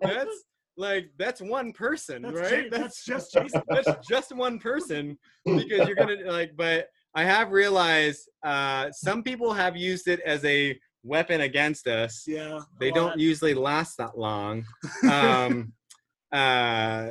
[0.00, 0.44] that's
[0.76, 2.64] like that's one person, That's right?
[2.70, 3.62] Ja- that's just Jason.
[3.68, 6.52] that's just one person because you're gonna like.
[6.56, 12.24] But I have realized uh, some people have used it as a weapon against us.
[12.26, 12.60] Yeah.
[12.78, 14.64] They don't usually last that long.
[15.10, 15.72] Um,
[16.32, 17.10] uh,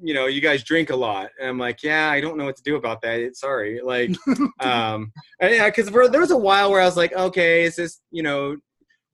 [0.00, 1.30] you know, you guys drink a lot.
[1.40, 3.20] And I'm like, yeah, I don't know what to do about that.
[3.20, 3.80] It's sorry.
[3.82, 4.10] Like,
[4.60, 8.22] um, yeah, because there was a while where I was like, okay, is this, you
[8.22, 8.56] know,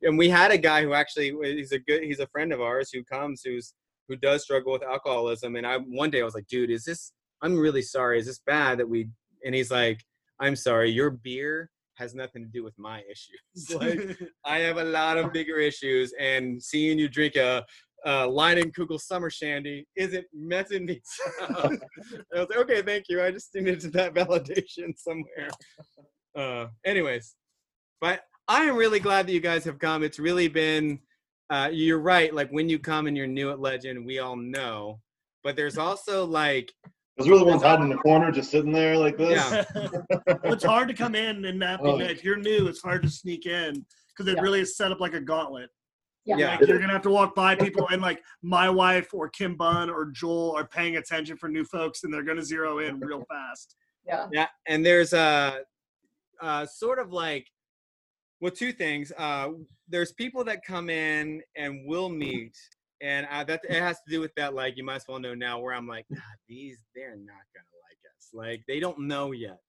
[0.02, 2.90] and we had a guy who actually he's a good, he's a friend of ours
[2.92, 3.72] who comes who's
[4.08, 5.54] who does struggle with alcoholism.
[5.56, 7.12] And I one day I was like, dude, is this?
[7.40, 8.18] I'm really sorry.
[8.18, 9.08] Is this bad that we?
[9.44, 10.00] And he's like,
[10.42, 10.90] I'm sorry.
[10.90, 13.74] Your beer has nothing to do with my issues.
[13.80, 17.64] like, I have a lot of bigger issues, and seeing you drink a,
[18.04, 21.00] a Leinenkugel Summer Shandy isn't messing me
[21.42, 21.70] up.
[22.34, 23.22] I was like, okay, thank you.
[23.22, 25.48] I just needed to that validation somewhere.
[26.36, 27.36] Uh, anyways,
[28.00, 30.02] but I am really glad that you guys have come.
[30.02, 30.98] It's really been,
[31.50, 32.34] uh, you're right.
[32.34, 34.98] Like when you come and you're new at Legend, we all know.
[35.44, 36.72] But there's also like,
[37.16, 39.38] Because we're the ones hiding in the corner, just sitting there like this.
[39.74, 39.88] Yeah.
[40.42, 41.98] Well, it's hard to come in and not be Oh.
[42.00, 42.66] if you're new.
[42.68, 44.42] It's hard to sneak in because it Yeah.
[44.42, 45.70] really is set up like a gauntlet.
[46.24, 46.36] Yeah.
[46.38, 46.50] Yeah.
[46.56, 49.90] Like you're gonna have to walk by people, and like my wife or Kim Bunn
[49.90, 53.76] or Joel are paying attention for new folks, and they're gonna zero in real fast.
[54.06, 54.28] Yeah.
[54.32, 55.62] Yeah, and there's a,
[56.40, 57.46] uh, sort of like,
[58.40, 59.12] well, two things.
[59.16, 59.50] Uh,
[59.88, 62.56] there's people that come in and will meet,
[63.02, 64.54] and uh, that it has to do with that.
[64.54, 67.66] Like you might as well know now, where I'm like, nah, these they're not gonna
[67.88, 68.28] like us.
[68.32, 69.60] Like they don't know yet.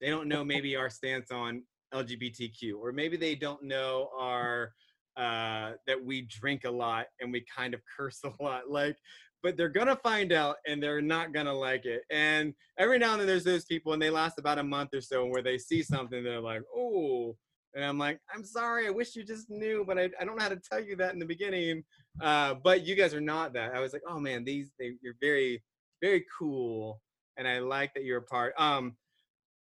[0.00, 1.62] They don't know maybe our stance on
[1.94, 4.72] LGBTQ, or maybe they don't know our
[5.16, 8.70] uh, that we drink a lot and we kind of curse a lot.
[8.70, 8.96] Like,
[9.42, 12.02] but they're gonna find out and they're not gonna like it.
[12.10, 15.00] And every now and then there's those people and they last about a month or
[15.02, 17.36] so where they see something they're like oh
[17.74, 20.42] and i'm like i'm sorry i wish you just knew but i, I don't know
[20.42, 21.84] how to tell you that in the beginning
[22.20, 25.16] uh, but you guys are not that i was like oh man these they, you're
[25.20, 25.62] very
[26.00, 27.00] very cool
[27.36, 28.96] and i like that you're a part um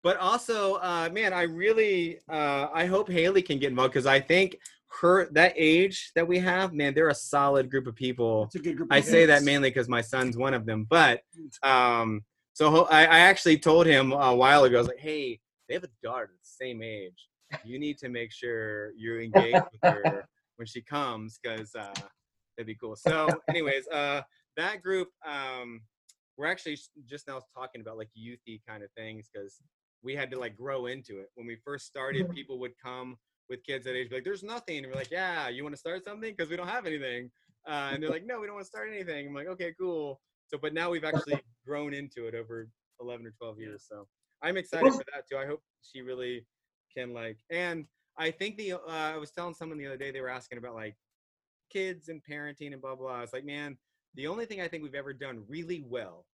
[0.03, 4.19] but also uh, man i really uh, i hope haley can get involved because i
[4.19, 4.57] think
[5.01, 8.59] her that age that we have man they're a solid group of people It's a
[8.59, 8.87] good group.
[8.91, 10.87] I say that mainly because my son's one of them.
[10.89, 11.21] But
[11.63, 14.77] um, so I, I actually told him a while ago.
[14.77, 17.27] I was like, "Hey, they have a daughter the same age.
[17.63, 20.27] You need to make sure you're engaged with her
[20.57, 21.93] when she comes, because uh,
[22.57, 24.21] that'd be cool." So, anyways, uh,
[24.57, 25.81] that group, um,
[26.37, 29.61] we're actually just now talking about like youthy kind of things because
[30.03, 31.29] we had to like grow into it.
[31.35, 32.33] When we first started, Mhm.
[32.33, 33.17] people would come
[33.49, 35.79] with kids that age, be like, "There's nothing," and we're like, "Yeah, you want to
[35.79, 37.31] start something?" Because we don't have anything.
[37.67, 39.27] Uh, and they're like, no, we don't want to start anything.
[39.27, 40.21] I'm like, okay, cool.
[40.45, 42.69] So, but now we've actually grown into it over
[42.99, 43.85] 11 or 12 years.
[43.89, 44.07] So
[44.43, 45.37] I'm excited for that too.
[45.37, 46.45] I hope she really
[46.95, 47.87] can like, and
[48.17, 50.75] I think the, uh, I was telling someone the other day, they were asking about
[50.75, 50.97] like
[51.69, 53.13] kids and parenting and blah, blah.
[53.15, 53.77] I was like, man,
[54.15, 56.27] the only thing I think we've ever done really well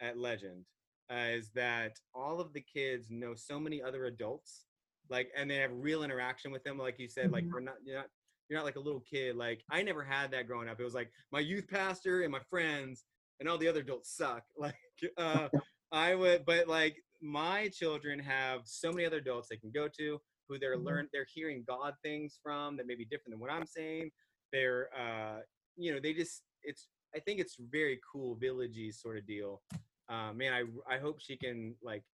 [0.00, 0.66] at Legend
[1.10, 4.66] uh, is that all of the kids know so many other adults,
[5.08, 6.78] like, and they have real interaction with them.
[6.78, 7.52] Like you said, like Mhm.
[7.52, 8.10] we're not, you're not,
[8.48, 9.36] you're not like a little kid.
[9.36, 10.80] Like I never had that growing up.
[10.80, 13.06] It was like my youth pastor and my friends,
[13.40, 14.44] and all the other adults suck.
[14.58, 14.76] Like
[15.16, 15.48] uh,
[15.92, 20.20] I would, but like my children have so many other adults they can go to
[20.48, 20.84] who they're Mhm.
[20.84, 24.10] learn, they're hearing God things from that may be different than what I'm saying.
[24.52, 25.42] They're, uh,
[25.76, 29.62] you know, they just, it's, I think it's very cool villagey sort of deal.
[30.08, 32.04] Uh, man, I, I hope she can like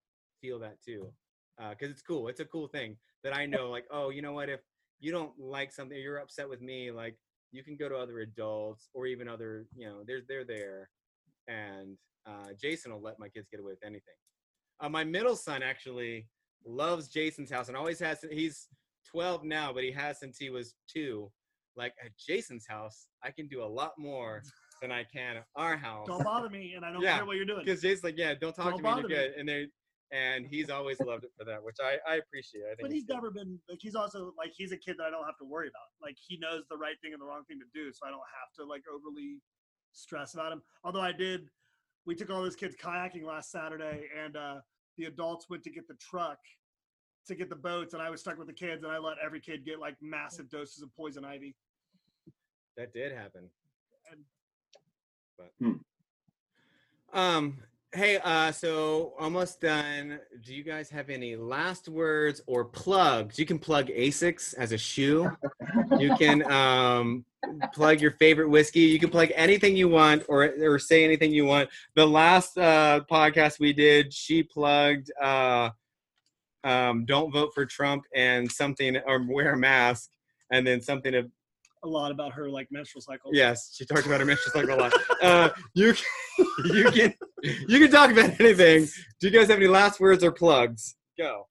[0.40, 1.12] feel that too.
[1.58, 2.28] Uh, cause it's cool.
[2.28, 4.48] It's a cool thing that I know like, oh, you know what?
[4.48, 4.60] If
[4.98, 7.16] you don't like something, you're upset with me, like
[7.52, 10.90] you can go to other adults or even other, you know, they're they're there,
[11.46, 11.96] and
[12.26, 14.14] uh, Jason will let my kids get away with anything.
[14.80, 16.26] Uh, my middle son actually
[16.66, 18.24] loves Jason's house and always has.
[18.30, 18.68] He's
[19.10, 21.30] 12 now, but he has since he was two.
[21.76, 24.42] Like at Jason's house, I can do a lot more
[24.82, 26.06] than I can at our house.
[26.06, 27.64] Don't bother me, and I don't Yeah, care what you're doing.
[27.64, 28.88] Because Jason's like, yeah, don't talk Don't to me.
[28.90, 29.32] You're bother me.
[29.38, 29.66] And they
[30.12, 32.62] and he's always loved it for that, which I I appreciate.
[32.64, 35.10] I think But he's never been like he's also like he's a kid that I
[35.10, 35.88] don't have to worry about.
[36.00, 38.20] Like he knows the right thing and the wrong thing to do, so I don't
[38.20, 39.40] have to like overly
[39.92, 40.62] stress about him.
[40.84, 41.48] Although I did,
[42.06, 44.56] we took all those kids kayaking last Saturday, and uh,
[44.96, 46.38] the adults went to get the truck
[47.26, 49.40] to get the boats, and I was stuck with the kids, and I let every
[49.40, 51.54] kid get like massive doses of poison ivy.
[52.76, 53.48] That did happen.
[54.10, 54.24] And-
[55.38, 55.72] But Hmm.
[57.12, 57.62] um
[57.94, 60.18] hey uh so almost done.
[60.42, 63.38] Do you guys have any last words or plugs?
[63.38, 65.30] You can plug Asics as a shoe.
[65.98, 67.24] You can um
[67.72, 68.80] plug your favorite whiskey.
[68.80, 71.70] You can plug anything you want or or say anything you want.
[71.94, 75.70] The last uh podcast we did, she plugged uh
[76.64, 80.10] um don't vote for Trump and something or wear a mask
[80.50, 81.30] and then something of
[81.84, 83.30] A lot about her like menstrual cycle.
[83.34, 84.92] Yes, she talked about her menstrual cycle a lot.
[85.22, 87.14] Uh, you can, you can
[87.68, 88.86] you can talk about anything.
[89.20, 90.96] Do you guys have any last words or plugs?
[91.18, 91.46] Go.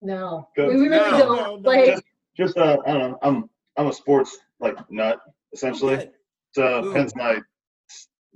[0.00, 0.68] No, Good.
[0.68, 1.18] we, we really No.
[1.18, 1.62] No, don't.
[1.62, 2.04] no, Like,
[2.36, 3.18] Just uh, I don't know.
[3.22, 5.20] I'm I'm a sports like nut
[5.52, 5.96] essentially.
[5.96, 6.10] Good.
[6.54, 6.92] So Ooh.
[6.92, 7.38] hence my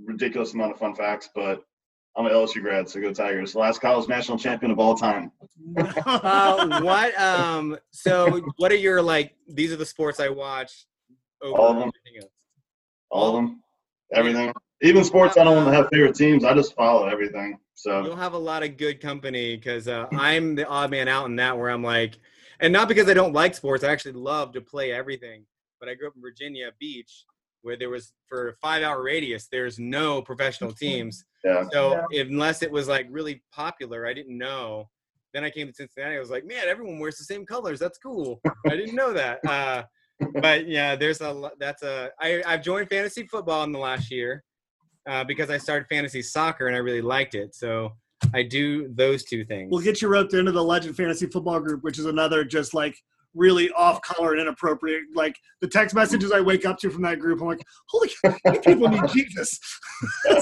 [0.04, 1.30] ridiculous amount of fun facts.
[1.34, 1.62] But
[2.16, 3.54] I'm an LSU grad, so go Tigers.
[3.54, 5.30] Last college national champion of all time.
[5.76, 7.18] Uh, what?
[7.20, 7.76] Um.
[7.90, 9.34] So, what are your like?
[9.48, 10.86] These are the sports I watch.
[11.42, 11.88] Over All of them.
[11.88, 12.32] everything else.
[13.10, 13.62] All of them,
[14.14, 14.52] everything.
[14.82, 16.44] Even sports I don't want to have favorite teams.
[16.44, 17.58] I just follow everything.
[17.74, 21.26] So You'll have a lot of good company because uh, I'm the odd man out
[21.26, 22.18] in that where I'm like,
[22.60, 23.84] and not because I don't like sports.
[23.84, 25.44] I actually love to play everything.
[25.78, 27.26] But I grew up in Virginia Beach,
[27.60, 31.24] where there was for a five hour radius, there's no professional teams.
[31.46, 31.64] Yeah.
[31.72, 34.88] So unless it was like really popular, I didn't know.
[35.32, 36.16] Then I came to Cincinnati.
[36.16, 37.78] I was like, man, everyone wears the same colors.
[37.78, 38.40] That's cool.
[38.66, 39.44] I didn't know that.
[39.46, 39.84] Uh,
[40.40, 44.10] but yeah, there's a lo- that's a I I've joined fantasy football in the last
[44.10, 44.42] year
[45.06, 47.54] uh, because I started fantasy soccer and I really liked it.
[47.54, 47.92] So
[48.34, 49.70] I do those two things.
[49.70, 52.96] We'll get you roped into the Legend Fantasy Football Group, which is another just like
[53.34, 55.02] really off color and inappropriate.
[55.14, 58.60] Like the text messages I wake up to from that group, I'm like, holy, you
[58.60, 59.60] people need Jesus.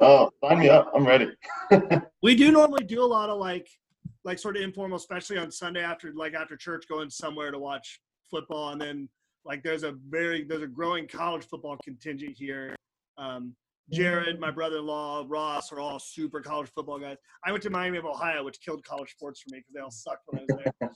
[0.00, 0.90] Oh, sign me up.
[0.94, 1.30] I'm ready.
[2.22, 3.68] we do normally do a lot of like,
[4.24, 8.00] like sort of informal, especially on Sunday after like after church, going somewhere to watch
[8.30, 9.08] football, and then
[9.44, 12.74] like there's a very there's a growing college football contingent here.
[13.18, 13.54] Um,
[13.90, 17.16] Jared, my brother-in-law, Ross are all super college football guys.
[17.44, 19.90] I went to Miami of Ohio, which killed college sports for me because they all
[19.90, 20.90] sucked when I was there.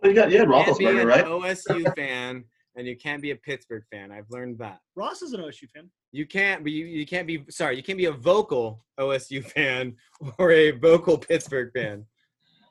[0.00, 1.24] Well, you got you had you can't Roethlisberger, right?
[1.24, 2.44] OSU fan
[2.78, 4.12] and you can't be a Pittsburgh fan.
[4.12, 4.78] I've learned that.
[4.94, 5.90] Ross is an OSU fan.
[6.12, 9.96] You can't be you, you can't be sorry, you can't be a vocal OSU fan
[10.38, 12.06] or a vocal Pittsburgh fan.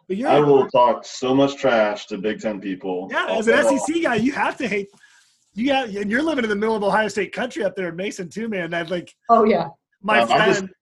[0.07, 3.09] But you're I will talk so much trash to Big Ten people.
[3.11, 3.77] Yeah, as an day long.
[3.79, 4.87] SEC guy, you have to hate.
[5.53, 7.95] You got, and you're living in the middle of Ohio State country up there in
[7.97, 8.71] Mason too, man.
[8.71, 9.67] That like oh yeah,
[10.01, 10.73] my Um, I'm just- friend,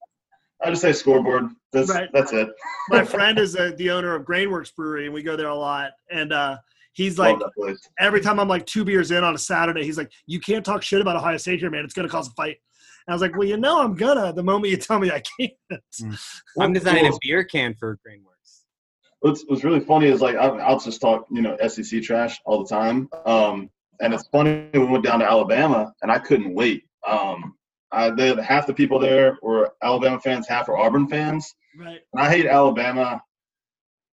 [0.64, 1.46] I just say scoreboard.
[1.74, 2.10] That's Right.
[2.14, 2.48] that's it.
[2.90, 5.92] my friend is uh the owner of Grainworks Brewery, and we go there a lot.
[6.12, 6.58] And uh,
[6.96, 7.80] he's like, Love that place.
[8.00, 10.82] every time I'm like two beers in on a Saturday, he's like, "You can't talk
[10.82, 11.86] shit about Ohio State here, man.
[11.86, 12.58] It's gonna cause a fight."
[13.08, 15.22] And I was like, "Well, you know, I'm gonna." The moment you tell me I
[15.40, 15.54] can't,
[16.60, 18.62] I'm designing a beer can for Grainworks.
[19.20, 22.64] What's what's really funny is like I'll, I'll just talk you know SEC trash all
[22.64, 23.10] the time.
[23.26, 23.70] Um,
[24.02, 26.84] and it's funny we went down to Alabama and I couldn't wait.
[27.08, 27.56] Um,
[27.92, 31.56] I, the, half the people there were Alabama fans, half were Auburn fans.
[31.80, 33.22] right, And I hate Alabama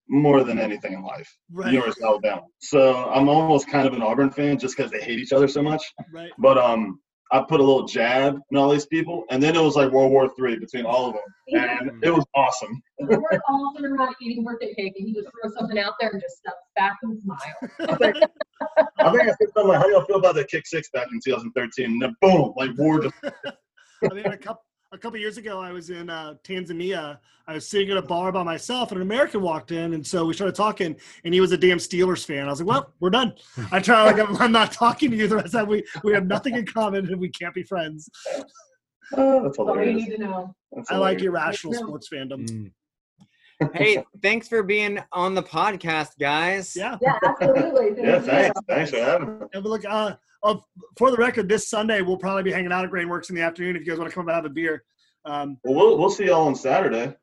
[0.09, 1.29] more than anything in life.
[1.51, 2.43] right, University of Alabama.
[2.61, 5.63] So I'm almost kind of an Auburn fan just because they hate each other so
[5.63, 5.83] much.
[6.13, 6.31] right.
[6.39, 7.01] But um,
[7.33, 10.13] I put a little jab in all these people, and then it was like World
[10.13, 12.83] War Three between all of them, and it was awesome.
[12.99, 16.21] we're all sitting around eating birthday cake, and he just throws something out there and
[16.21, 17.73] just steps back and smiles.
[18.99, 21.09] I think I said something like, "How do y'all feel about the kick six back
[21.11, 25.38] in 2013?" And then boom, like war just I mean, a couple a couple years
[25.38, 27.18] ago, I was in uh, Tanzania.
[27.49, 30.26] I was sitting at a bar by myself, and an American walked in, and so
[30.26, 30.95] we started talking.
[31.24, 32.47] And he was a damn Steelers fan.
[32.47, 33.34] I was like, "Well, we're done."
[33.72, 35.68] I try like I'm, I'm not talking to you the rest of the time.
[35.68, 38.09] We we have nothing in common, and we can't be friends.
[39.16, 40.55] oh, that's That's all you need to know.
[40.72, 42.49] That's I like irrational sports fandom.
[42.49, 42.70] Mm.
[43.75, 46.75] Hey, thanks for being on the podcast, guys.
[46.77, 46.99] Yeah.
[47.01, 48.03] Yeah, absolutely.
[48.03, 48.61] Yeah, thanks.
[48.69, 49.47] Thanks for having me.
[49.55, 50.57] And look, uh, uh,
[50.97, 53.77] for the record, this Sunday we'll probably be hanging out at Grainworks in the afternoon.
[53.77, 54.85] If you guys want to come and have a beer.
[55.25, 57.15] Um, Well, we'll we'll see y'all on Saturday.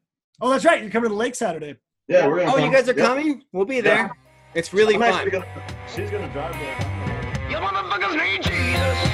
[0.41, 0.81] oh, that's right.
[0.81, 1.75] You're coming to the lake Saturday.
[2.07, 2.53] Yeah, we're gonna.
[2.53, 3.05] Oh, you guys are yeah.
[3.05, 3.43] coming?
[3.51, 4.09] We'll be there.
[4.55, 5.29] It's really I'm fun.
[5.29, 5.45] gonna,
[5.93, 7.49] she's gonna drive there.
[7.49, 8.49] You motherfuckers need Jesus.
[8.73, 9.08] Better than you